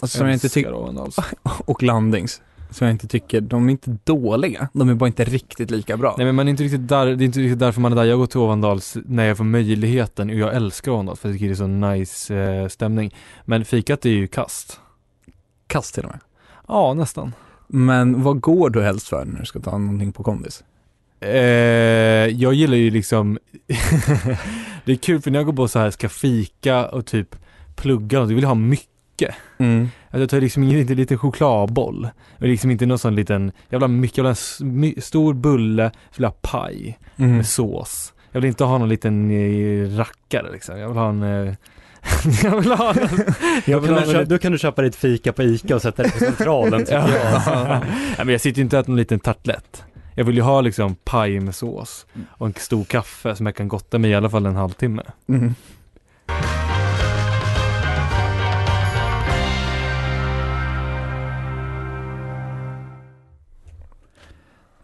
Alltså 0.00 0.18
som 0.18 0.26
jag 0.26 0.34
inte 0.34 0.48
tycker, 0.48 0.74
Ovandals. 0.74 1.16
och 1.42 1.82
Landings. 1.82 2.42
Som 2.70 2.86
jag 2.86 2.94
inte 2.94 3.08
tycker, 3.08 3.40
de 3.40 3.66
är 3.66 3.70
inte 3.70 3.96
dåliga. 4.04 4.68
De 4.72 4.88
är 4.88 4.94
bara 4.94 5.06
inte 5.06 5.24
riktigt 5.24 5.70
lika 5.70 5.96
bra. 5.96 6.14
Nej 6.18 6.26
men 6.26 6.34
man 6.34 6.48
är 6.48 6.50
inte 6.50 6.62
riktigt 6.62 6.88
där, 6.88 7.06
det 7.06 7.24
är 7.24 7.26
inte 7.26 7.40
riktigt 7.40 7.58
därför 7.58 7.80
man 7.80 7.92
är 7.92 7.96
där. 7.96 8.04
Jag 8.04 8.18
går 8.18 8.26
till 8.26 8.40
Ovandals 8.40 8.96
när 9.04 9.24
jag 9.24 9.36
får 9.36 9.44
möjligheten 9.44 10.30
och 10.30 10.36
jag 10.36 10.54
älskar 10.54 10.92
Ovandals 10.92 11.20
för 11.20 11.28
jag 11.28 11.34
tycker 11.34 11.46
det 11.46 11.52
är 11.52 11.54
så 11.54 11.66
nice 11.66 12.34
eh, 12.34 12.68
stämning. 12.68 13.14
Men 13.44 13.64
fikat 13.64 14.06
är 14.06 14.10
ju 14.10 14.26
kast. 14.26 14.80
Kast 15.66 15.94
till 15.94 16.04
och 16.04 16.10
med. 16.10 16.20
Ja, 16.68 16.94
nästan. 16.94 17.32
Men 17.66 18.22
vad 18.22 18.40
går 18.40 18.70
du 18.70 18.82
helst 18.82 19.08
för 19.08 19.24
när 19.24 19.40
du 19.40 19.46
ska 19.46 19.60
ta 19.60 19.78
någonting 19.78 20.12
på 20.12 20.22
kondis? 20.22 20.64
Eh, 21.26 22.26
jag 22.42 22.54
gillar 22.54 22.76
ju 22.76 22.90
liksom 22.90 23.38
Det 24.84 24.92
är 24.92 24.96
kul 24.96 25.20
för 25.22 25.30
när 25.30 25.38
jag 25.38 25.46
går 25.46 25.52
på 25.52 25.68
så 25.68 25.78
här 25.78 25.90
ska 25.90 26.08
fika 26.08 26.86
och 26.86 27.06
typ 27.06 27.36
plugga 27.76 28.20
och 28.20 28.28
du 28.28 28.34
vill 28.34 28.44
ha 28.44 28.54
mycket. 28.54 29.34
Mm. 29.58 29.88
Alltså, 30.04 30.18
jag 30.20 30.30
tar 30.30 30.40
liksom 30.40 30.62
ingen 30.62 30.78
inte 30.80 30.94
liten 30.94 31.18
chokladboll. 31.18 32.08
Och 32.38 32.42
liksom 32.42 32.70
inte 32.70 32.86
någon 32.86 32.98
sån 32.98 33.14
liten, 33.14 33.52
jag 33.68 33.78
vill 33.78 33.82
ha 33.82 33.88
mycket, 33.88 34.16
jag 34.16 34.24
vill 34.24 34.34
ha 34.34 34.94
en 34.96 35.02
stor 35.02 35.34
bulle, 35.34 35.90
så 35.90 36.16
vill 36.16 36.22
jag 36.22 36.28
ha 36.30 36.36
paj 36.42 36.98
Mm. 37.18 37.36
med 37.36 37.46
sås. 37.46 38.12
Jag 38.32 38.40
vill 38.40 38.48
inte 38.48 38.64
ha 38.64 38.78
någon 38.78 38.88
liten 38.88 39.30
eh, 39.30 39.96
rackare 39.96 40.52
liksom. 40.52 40.78
Jag 40.78 40.88
vill 40.88 40.96
ha 40.96 41.08
en 41.08 41.22
eh, 41.22 41.54
jag 42.42 42.60
vill 42.60 42.72
ha 42.72 42.90
en, 42.90 42.98
jag 43.66 43.76
Då 43.76 43.80
vill 43.80 43.88
kan, 43.88 43.94
ha 43.98 44.04
du 44.06 44.12
köpa, 44.12 44.24
då 44.24 44.38
kan 44.38 44.52
du 44.52 44.58
köpa 44.58 44.82
ditt 44.82 44.96
fika 44.96 45.32
på 45.32 45.42
Ica 45.42 45.74
och 45.74 45.82
sätta 45.82 46.02
det 46.02 46.10
på 46.10 46.18
centralen 46.18 46.80
tycker 46.84 46.94
Ja. 46.94 47.42
jag. 47.44 47.80
Nej, 47.80 48.16
men 48.18 48.28
jag 48.28 48.40
sitter 48.40 48.58
ju 48.58 48.62
inte 48.62 48.76
och 48.76 48.80
äter 48.80 48.90
någon 48.90 48.96
liten 48.98 49.20
tartlett. 49.20 49.84
Jag 50.18 50.24
vill 50.24 50.36
ju 50.36 50.42
ha 50.42 50.60
liksom 50.60 50.94
paj 50.94 51.40
med 51.40 51.54
sås 51.54 52.06
och 52.28 52.46
en 52.46 52.54
stor 52.54 52.84
kaffe 52.84 53.36
som 53.36 53.46
jag 53.46 53.54
kan 53.54 53.68
gotta 53.68 53.98
mig 53.98 54.10
i 54.10 54.14
alla 54.14 54.30
fall 54.30 54.46
en 54.46 54.56
halvtimme. 54.56 55.02
Mm. 55.28 55.54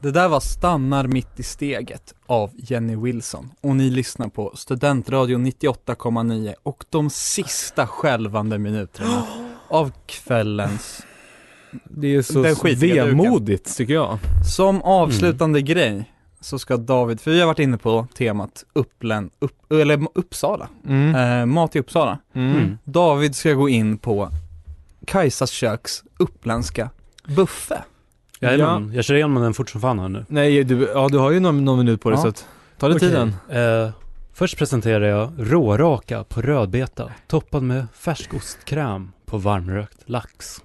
Det 0.01 0.11
där 0.11 0.29
var 0.29 0.41
Stannar 0.41 1.07
mitt 1.07 1.41
i 1.41 1.43
steget 1.43 2.15
av 2.27 2.51
Jenny 2.55 2.97
Wilson 2.97 3.51
och 3.61 3.77
ni 3.77 3.91
lyssnar 3.91 4.29
på 4.29 4.53
Studentradion 4.55 5.47
98,9 5.47 6.55
och 6.63 6.85
de 6.91 7.11
sista 7.11 7.87
skälvande 7.87 8.59
minuterna 8.59 9.27
av 9.69 9.93
kvällens 10.07 11.03
Det 11.85 12.15
är 12.17 12.23
så 12.23 12.43
vemodigt 13.07 13.77
tycker 13.77 13.95
jag. 13.95 14.19
Som 14.57 14.83
avslutande 14.83 15.63
grej 15.63 16.13
så 16.41 16.59
ska 16.59 16.77
David, 16.77 17.21
för 17.21 17.31
vi 17.31 17.41
har 17.41 17.47
varit 17.47 17.59
inne 17.59 17.79
på 17.79 18.07
temat 18.19 18.65
Uppland, 18.73 19.31
upp, 19.39 19.73
eller 19.73 20.07
Uppsala, 20.15 20.69
Mm. 20.89 21.15
eh, 21.41 21.47
mat 21.47 21.77
i 21.77 21.79
Uppsala. 21.79 22.19
Mm. 22.35 22.57
Mm. 22.57 22.79
David 22.85 23.35
ska 23.37 23.53
gå 23.53 23.69
in 23.69 23.99
på 23.99 24.29
Kajsas 25.07 25.51
köks 25.51 26.03
uppländska 26.19 26.91
buffé. 27.27 27.75
Jajamän, 28.41 28.93
jag 28.95 29.05
kör 29.05 29.15
igenom 29.15 29.43
den 29.43 29.55
fort 29.55 29.71
som 29.71 29.81
fan 29.81 29.99
här 29.99 30.09
nu. 30.09 30.25
Nej, 30.29 30.65
du, 30.65 30.91
ja, 30.95 31.09
du 31.09 31.19
har 31.19 31.31
ju 31.31 31.41
någon, 31.41 31.65
någon 31.65 31.79
minut 31.79 32.01
på 32.01 32.11
dig 32.11 32.17
Ja. 32.19 32.23
så 32.23 32.29
att, 32.29 32.47
ta 32.79 32.89
dig 32.89 32.97
Okej. 32.97 33.09
tiden. 33.09 33.35
Eh, 33.49 33.91
först 34.33 34.59
presenterar 34.59 35.05
jag 35.05 35.33
råraka 35.39 36.25
på 36.25 36.43
rödbeta 36.43 37.11
toppad 37.27 37.63
med 37.63 37.87
färskostkräm 37.95 39.13
på 39.27 39.39
varmrökt 39.39 39.99
lax. 40.07 40.63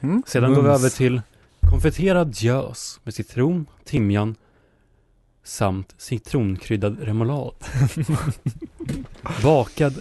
Mm. 0.00 0.22
Sedan 0.26 0.54
går 0.54 0.62
vi 0.62 0.68
över 0.68 0.88
till 0.88 1.22
konfiterad 1.70 2.34
gös 2.34 3.00
med 3.04 3.14
citron, 3.14 3.66
timjan 3.84 4.34
samt 5.44 5.94
citronkryddad 5.98 6.98
remoulad. 7.02 7.54
Bakad, 9.42 9.94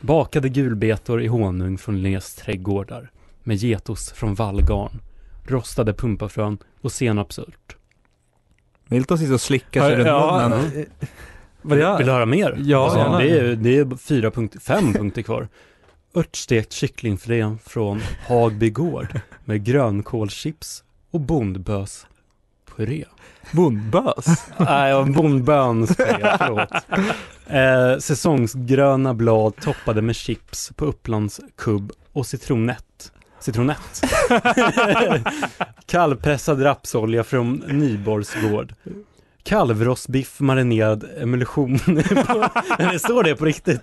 bakade 0.00 0.48
gulbetor 0.48 1.22
i 1.22 1.26
honung 1.26 1.78
från 1.78 2.02
Linnés 2.02 2.34
trädgårdar 2.34 3.10
med 3.42 3.56
getost 3.56 4.10
från 4.16 4.34
vallgarn, 4.34 5.00
rostade 5.46 5.94
pumpafrön 5.94 6.58
och 6.80 6.92
senapsört. 6.92 7.76
Milton 8.86 9.18
sitter 9.18 9.34
och 9.34 9.40
slickar 9.40 9.80
sig 9.80 9.96
runt 9.96 10.06
Ja, 10.06 10.48
munnen. 10.48 10.86
Vad 11.62 11.78
det 11.78 11.84
är? 11.84 11.96
Vill 11.96 12.06
du 12.06 12.12
höra 12.12 12.26
mer? 12.26 12.58
Ja, 12.60 12.84
alltså, 12.84 13.18
det, 13.18 13.38
är, 13.38 13.56
det 13.56 13.78
är 13.78 13.96
fyra 13.96 14.30
punkt, 14.30 14.56
fem 14.62 14.92
punkter 14.92 15.22
kvar. 15.22 15.48
Örtstekt 16.14 16.72
kycklingfilé 16.72 17.56
från 17.64 18.00
Hagby 18.28 18.70
gård 18.70 19.20
med 19.44 19.64
grönkålschips 19.64 20.84
och 21.10 21.20
bondbös 21.20 22.06
puré. 22.76 23.04
Bondbös? 23.52 24.26
Nej, 24.56 24.90
ja, 24.90 25.04
bondbönspuré, 25.04 26.36
förlåt. 26.38 26.70
Eh, 27.46 27.98
säsongsgröna 27.98 29.14
blad 29.14 29.56
toppade 29.56 30.02
med 30.02 30.16
chips 30.16 30.72
på 30.76 30.84
Upplands 30.84 31.40
kubb 31.56 31.92
och 32.12 32.26
citronett. 32.26 33.12
Citronett. 33.40 34.02
Kallpressad 35.86 36.64
rapsolja 36.64 37.24
från 37.24 37.54
Nyborgs 37.54 38.34
gård. 38.42 38.74
Kalvrostbiff 39.42 40.40
marinerad 40.40 41.04
emulsion. 41.18 41.78
det 42.78 42.98
står 42.98 43.22
det 43.22 43.36
på 43.36 43.44
riktigt. 43.44 43.80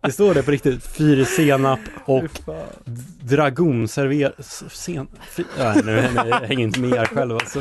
Det 0.00 0.12
står 0.12 0.34
det 0.34 0.42
på 0.42 0.50
riktigt. 0.50 0.86
Fyr 0.86 1.24
senap 1.24 1.80
och 2.04 2.24
dragonserver... 3.20 4.32
Sen... 4.70 5.08
Fy... 5.30 5.44
Nej, 5.58 5.82
nu 5.84 6.08
jag 6.14 6.40
hänger 6.40 6.64
inte 6.64 6.80
med 6.80 6.98
här 6.98 7.06
själv 7.06 7.34
alltså. 7.34 7.58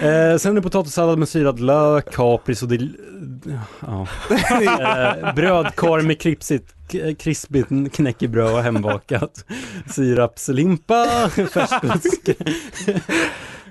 Eh, 0.00 0.36
sen 0.36 0.52
är 0.52 0.54
det 0.54 0.62
potatissallad 0.62 1.18
med 1.18 1.28
syrad 1.28 1.60
lök, 1.60 2.12
kapris 2.12 2.62
och 2.62 2.68
det... 2.68 2.88
Ja. 3.80 4.06
Eh, 4.30 5.34
brödkorv 5.34 6.04
med 6.04 6.20
kripsigt, 6.20 6.74
krispigt 7.18 7.92
knäckebröd 7.92 8.54
och 8.54 8.62
hembakat. 8.62 9.44
Sirapslimpa, 9.86 11.28
färskost... 11.28 12.28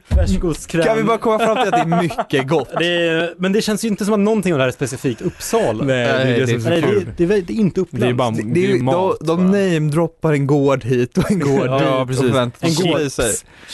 Färskostkräm. 0.10 0.84
Kan 0.84 0.98
vi 0.98 1.04
bara 1.04 1.18
komma 1.18 1.40
fram 1.40 1.56
till 1.56 1.74
att 1.74 1.90
det 1.90 1.96
är 1.96 2.02
mycket 2.02 2.48
gott? 2.48 2.70
Det 2.80 3.08
är, 3.08 3.34
men 3.38 3.52
det 3.54 3.62
känns 3.62 3.84
ju 3.86 3.88
inte 3.88 4.06
som 4.06 4.14
att 4.14 4.20
någonting 4.20 4.54
av 4.54 4.58
det 4.60 4.64
här 4.64 4.68
är 4.68 4.72
specifikt 4.74 5.22
Uppsala. 5.22 5.84
Nej, 5.86 5.96
det 6.06 6.12
är 6.12 6.40
det 6.40 6.48
som 6.48 6.56
är 6.56 6.60
så 6.60 6.70
Nej, 6.70 6.82
det, 6.82 6.88
kul. 6.88 6.98
är- 6.98 7.14
det, 7.18 7.24
är, 7.24 7.42
det 7.42 7.54
är 7.54 7.58
inte 7.58 7.82
Uppland. 7.82 8.04
Det 8.04 8.10
är 8.10 8.14
bara, 8.14 8.32
Det, 8.32 8.44
det 8.44 8.54
det 8.54 8.72
är 8.72 8.80
mat. 8.84 9.18
de, 9.20 9.26
de 9.28 9.46
namedroppar 9.52 10.34
en 10.34 10.48
gård 10.48 10.84
hit 10.84 11.18
och 11.18 11.32
en 11.32 11.40
gård 11.40 11.66
Ja, 11.68 11.78
dit. 11.80 11.88
ja, 11.88 12.06
precis. 12.08 12.36
En 12.36 12.52
sig- 12.74 12.92
gård. 12.92 13.12
sig. 13.12 13.34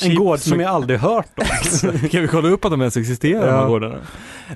en 0.09 0.15
gård 0.15 0.39
som 0.39 0.59
jag 0.59 0.69
aldrig 0.71 0.99
hört 0.99 1.25
om. 1.37 1.45
Kan 2.09 2.21
vi 2.21 2.27
kolla 2.27 2.49
upp 2.49 2.65
att 2.65 2.71
de 2.71 2.81
ens 2.81 2.97
existerar, 2.97 3.41
de 3.41 3.47
Ja. 3.47 3.61
här 3.61 3.67
gårdarna? 3.67 3.95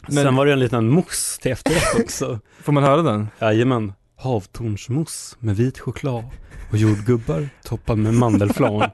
Men- 0.08 0.24
Sen 0.24 0.36
var 0.36 0.46
det 0.46 0.54
en 0.54 0.60
liten 0.60 0.90
mousse 0.90 1.42
till 1.42 1.52
efterrätt 1.52 2.04
också. 2.04 2.40
Får 2.64 2.72
man 2.74 2.84
höra 2.84 3.02
den? 3.02 3.28
Jajamän. 3.42 3.94
Havtornsmousse 4.24 5.36
med 5.40 5.56
vit 5.56 5.80
choklad 5.80 6.24
och 6.72 6.78
jordgubbar 6.78 7.50
toppad 7.64 7.98
med 7.98 8.14
mandelflarn 8.14 8.90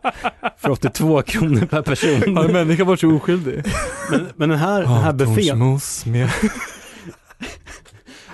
för 0.58 0.70
82 0.70 1.22
kronor 1.22 1.66
per 1.66 1.82
person. 1.82 2.38
Har 2.38 2.46
en 2.46 2.52
människa 2.54 2.84
varit 2.84 3.00
så 3.00 3.16
oskyldig? 3.16 3.64
Men, 4.12 4.28
men 4.36 4.50
den 4.50 4.58
här, 4.60 4.82
den 4.82 4.90
här 4.92 5.14
buffén, 5.14 5.80
med... 6.06 6.30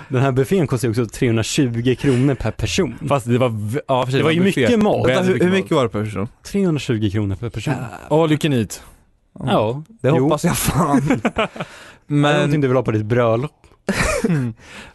den 0.08 0.22
här 0.22 0.32
buffén 0.32 0.66
kostar 0.66 0.88
också 0.88 1.06
320 1.06 1.94
kronor 1.98 2.34
per 2.34 2.50
person. 2.50 2.94
Fast 3.08 3.26
det 3.26 3.38
var, 3.38 3.52
ja, 3.88 4.04
för 4.04 4.10
sig, 4.10 4.18
Det 4.20 4.24
var 4.24 4.30
ju 4.30 4.42
buffé. 4.44 4.60
mycket 4.60 4.82
mat. 4.82 5.08
Vänta, 5.08 5.22
hur, 5.22 5.40
hur 5.40 5.50
mycket 5.50 5.72
var 5.72 5.82
det 5.82 5.88
per 5.88 6.04
person? 6.04 6.28
320 6.42 7.10
kronor 7.12 7.34
per 7.36 7.48
person. 7.50 7.74
All 8.10 8.30
you 8.30 8.38
can 8.38 8.52
eat. 8.52 8.82
Ja, 9.38 9.82
Det 10.02 10.08
jo. 10.08 10.22
hoppas 10.24 10.44
jag 10.44 10.56
fan. 10.58 11.02
Men... 12.06 12.24
Är 12.24 12.32
det 12.32 12.36
någonting 12.38 12.60
du 12.60 12.68
vill 12.68 12.76
ha 12.76 12.82
på 12.82 12.90
ditt 12.90 13.04
bröllop? 13.06 13.65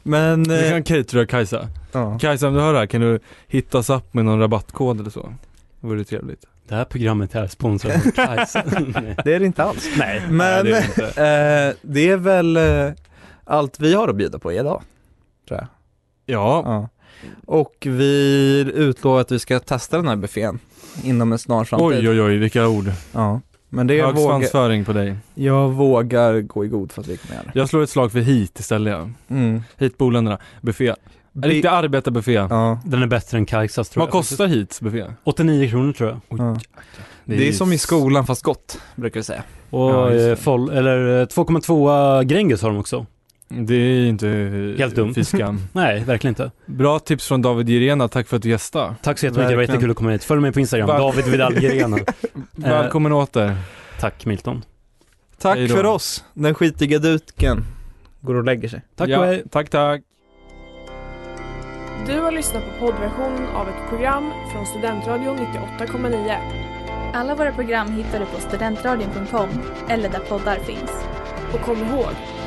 Men, 0.03 0.43
Du 0.43 0.65
eh, 0.65 0.71
kan 0.71 0.83
catera 0.83 1.25
Kajsa. 1.25 1.67
ja. 1.91 2.19
Kajsa 2.19 2.47
om 2.47 2.53
du 2.53 2.59
hör 2.59 2.73
det 2.73 2.79
här, 2.79 2.85
kan 2.85 3.01
du 3.01 3.19
hitta 3.47 3.77
oss 3.77 3.89
upp 3.89 4.13
med 4.13 4.25
någon 4.25 4.39
rabattkod 4.39 4.99
eller 4.99 5.09
så? 5.09 5.33
Det 5.81 5.87
vore 5.87 6.03
trevligt. 6.03 6.45
Det 6.67 6.75
här 6.75 6.85
programmet 6.85 7.35
är 7.35 7.47
sponsrat 7.47 8.05
av 8.05 8.11
Kajsa. 8.15 8.63
Det 9.23 9.33
är 9.33 9.39
det 9.39 9.45
inte 9.45 9.63
alls. 9.63 9.89
Nej, 9.97 10.21
Men 10.29 10.37
Nej, 10.37 10.63
det 10.63 10.69
är 10.69 10.81
det 10.81 10.85
inte. 10.85 11.03
eh, 11.05 11.89
det 11.91 12.09
är 12.09 12.17
väl 12.17 12.57
eh, 12.57 12.91
allt 13.43 13.79
vi 13.79 13.93
har 13.93 14.07
att 14.07 14.15
bjuda 14.15 14.39
på 14.39 14.51
idag. 14.53 14.81
Tror 15.47 15.59
jag. 15.59 15.67
Ja, 16.25 16.63
Ja. 16.65 16.89
Och 17.45 17.75
vi 17.81 18.71
utlovar 18.75 19.21
att 19.21 19.31
vi 19.31 19.39
ska 19.39 19.59
testa 19.59 19.97
den 19.97 20.07
här 20.07 20.15
buffén 20.15 20.59
inom 21.03 21.31
en 21.31 21.39
snar 21.39 21.63
framtid. 21.63 21.87
oj 21.87 22.09
oj 22.09 22.21
oj 22.21 22.37
vilka 22.37 22.67
ord. 22.67 22.91
Ja. 23.13 23.41
Men 23.73 23.87
det 23.87 24.01
Hög 24.01 24.15
vågar, 24.15 24.27
svansföring 24.27 24.85
på 24.85 24.93
dig. 24.93 25.15
jag 25.33 25.69
vågar 25.69 26.41
gå 26.41 26.65
i 26.65 26.67
god 26.67 26.91
för 26.91 27.01
att 27.01 27.07
vi 27.07 27.17
kommer 27.17 27.35
göra 27.35 27.43
det. 27.53 27.59
Jag 27.59 27.69
slår 27.69 27.83
ett 27.83 27.89
slag 27.89 28.11
för 28.11 28.19
hit 28.19 28.59
istället. 28.59 29.07
Mm. 29.29 29.61
Hit 29.77 29.97
boländerna. 29.97 30.37
Buffé. 30.61 30.95
En 31.35 31.43
riktig 31.43 31.67
arbetarbuffé. 31.67 32.33
Ja. 32.33 32.79
Den 32.85 33.03
är 33.03 33.07
bättre 33.07 33.37
än 33.37 33.45
Kajsas 33.45 33.89
tror 33.89 34.01
Vad 34.01 34.07
jag. 34.07 34.11
kostar 34.11 34.47
hits 34.47 34.81
buffé? 34.81 35.05
89 35.23 35.69
kronor 35.69 35.93
tror 35.93 36.09
jag. 36.09 36.39
ja. 36.39 36.59
Det 37.25 37.47
är 37.47 37.51
som 37.51 37.73
i 37.73 37.77
skolan 37.77 38.25
fast 38.25 38.43
gott, 38.43 38.79
brukar 38.95 39.19
vi 39.19 39.23
säga. 39.23 39.43
Och 39.69 39.89
Ja, 39.91 40.11
eh, 40.11 40.15
det. 40.67 40.77
eller 40.77 41.21
eh, 41.21 41.25
2,2 41.25 42.23
Gränges 42.23 42.61
har 42.61 42.69
de 42.69 42.79
också. 42.79 43.05
Det 43.51 43.75
är 43.75 44.05
inte 44.05 44.27
Helt 44.77 44.95
dumt. 44.95 45.13
Fiska. 45.13 45.57
Nej, 45.73 46.03
verkligen 46.03 46.31
inte. 46.31 46.51
Bra 46.65 46.99
tips 46.99 47.27
från 47.27 47.41
David 47.41 47.69
Jirena, 47.69 48.07
tack 48.07 48.27
för 48.27 48.37
att 48.37 48.43
du 48.43 48.49
gästade. 48.49 48.95
Tack 49.03 49.19
så 49.19 49.25
jättemycket, 49.25 49.49
det 49.49 49.55
var 49.55 49.61
jättekul 49.63 49.91
att 49.91 49.97
komma 49.97 50.09
hit. 50.11 50.23
Följ 50.23 50.41
mig 50.41 50.51
på 50.51 50.59
Instagram, 50.59 50.87
Va- 50.87 50.97
David 50.97 51.25
Vidal 51.25 51.53
Grena. 51.53 51.97
Välkommen 52.55 53.11
åter. 53.11 53.55
Tack 53.99 54.25
Milton. 54.25 54.61
Tack 55.39 55.57
Hej 55.57 55.67
då. 55.67 55.75
för 55.75 55.83
oss, 55.85 56.23
den 56.33 56.53
skitiga 56.55 56.99
duken 56.99 57.63
går 58.21 58.35
och 58.35 58.43
lägger 58.43 58.69
sig. 58.69 58.81
Tack 58.95 59.09
ja, 59.09 59.19
och 59.19 59.25
hej. 59.25 59.43
Tack, 59.51 59.69
tack. 59.69 60.01
Du 62.07 62.19
har 62.19 62.31
lyssnat 62.31 62.63
på 62.63 62.85
poddversionen 62.85 63.47
av 63.55 63.67
ett 63.69 63.89
program 63.89 64.31
från 64.53 64.65
Studentradion 64.65 65.37
98,9. 65.37 66.35
Alla 67.13 67.35
våra 67.35 67.51
program 67.51 67.91
hittar 67.91 68.19
du 68.19 68.25
på 68.25 68.39
studentradion.com 68.41 69.49
eller 69.89 70.09
där 70.09 70.19
poddar 70.19 70.55
finns. 70.55 70.91
Och 71.53 71.61
kom 71.61 71.77
ihåg, 71.77 72.09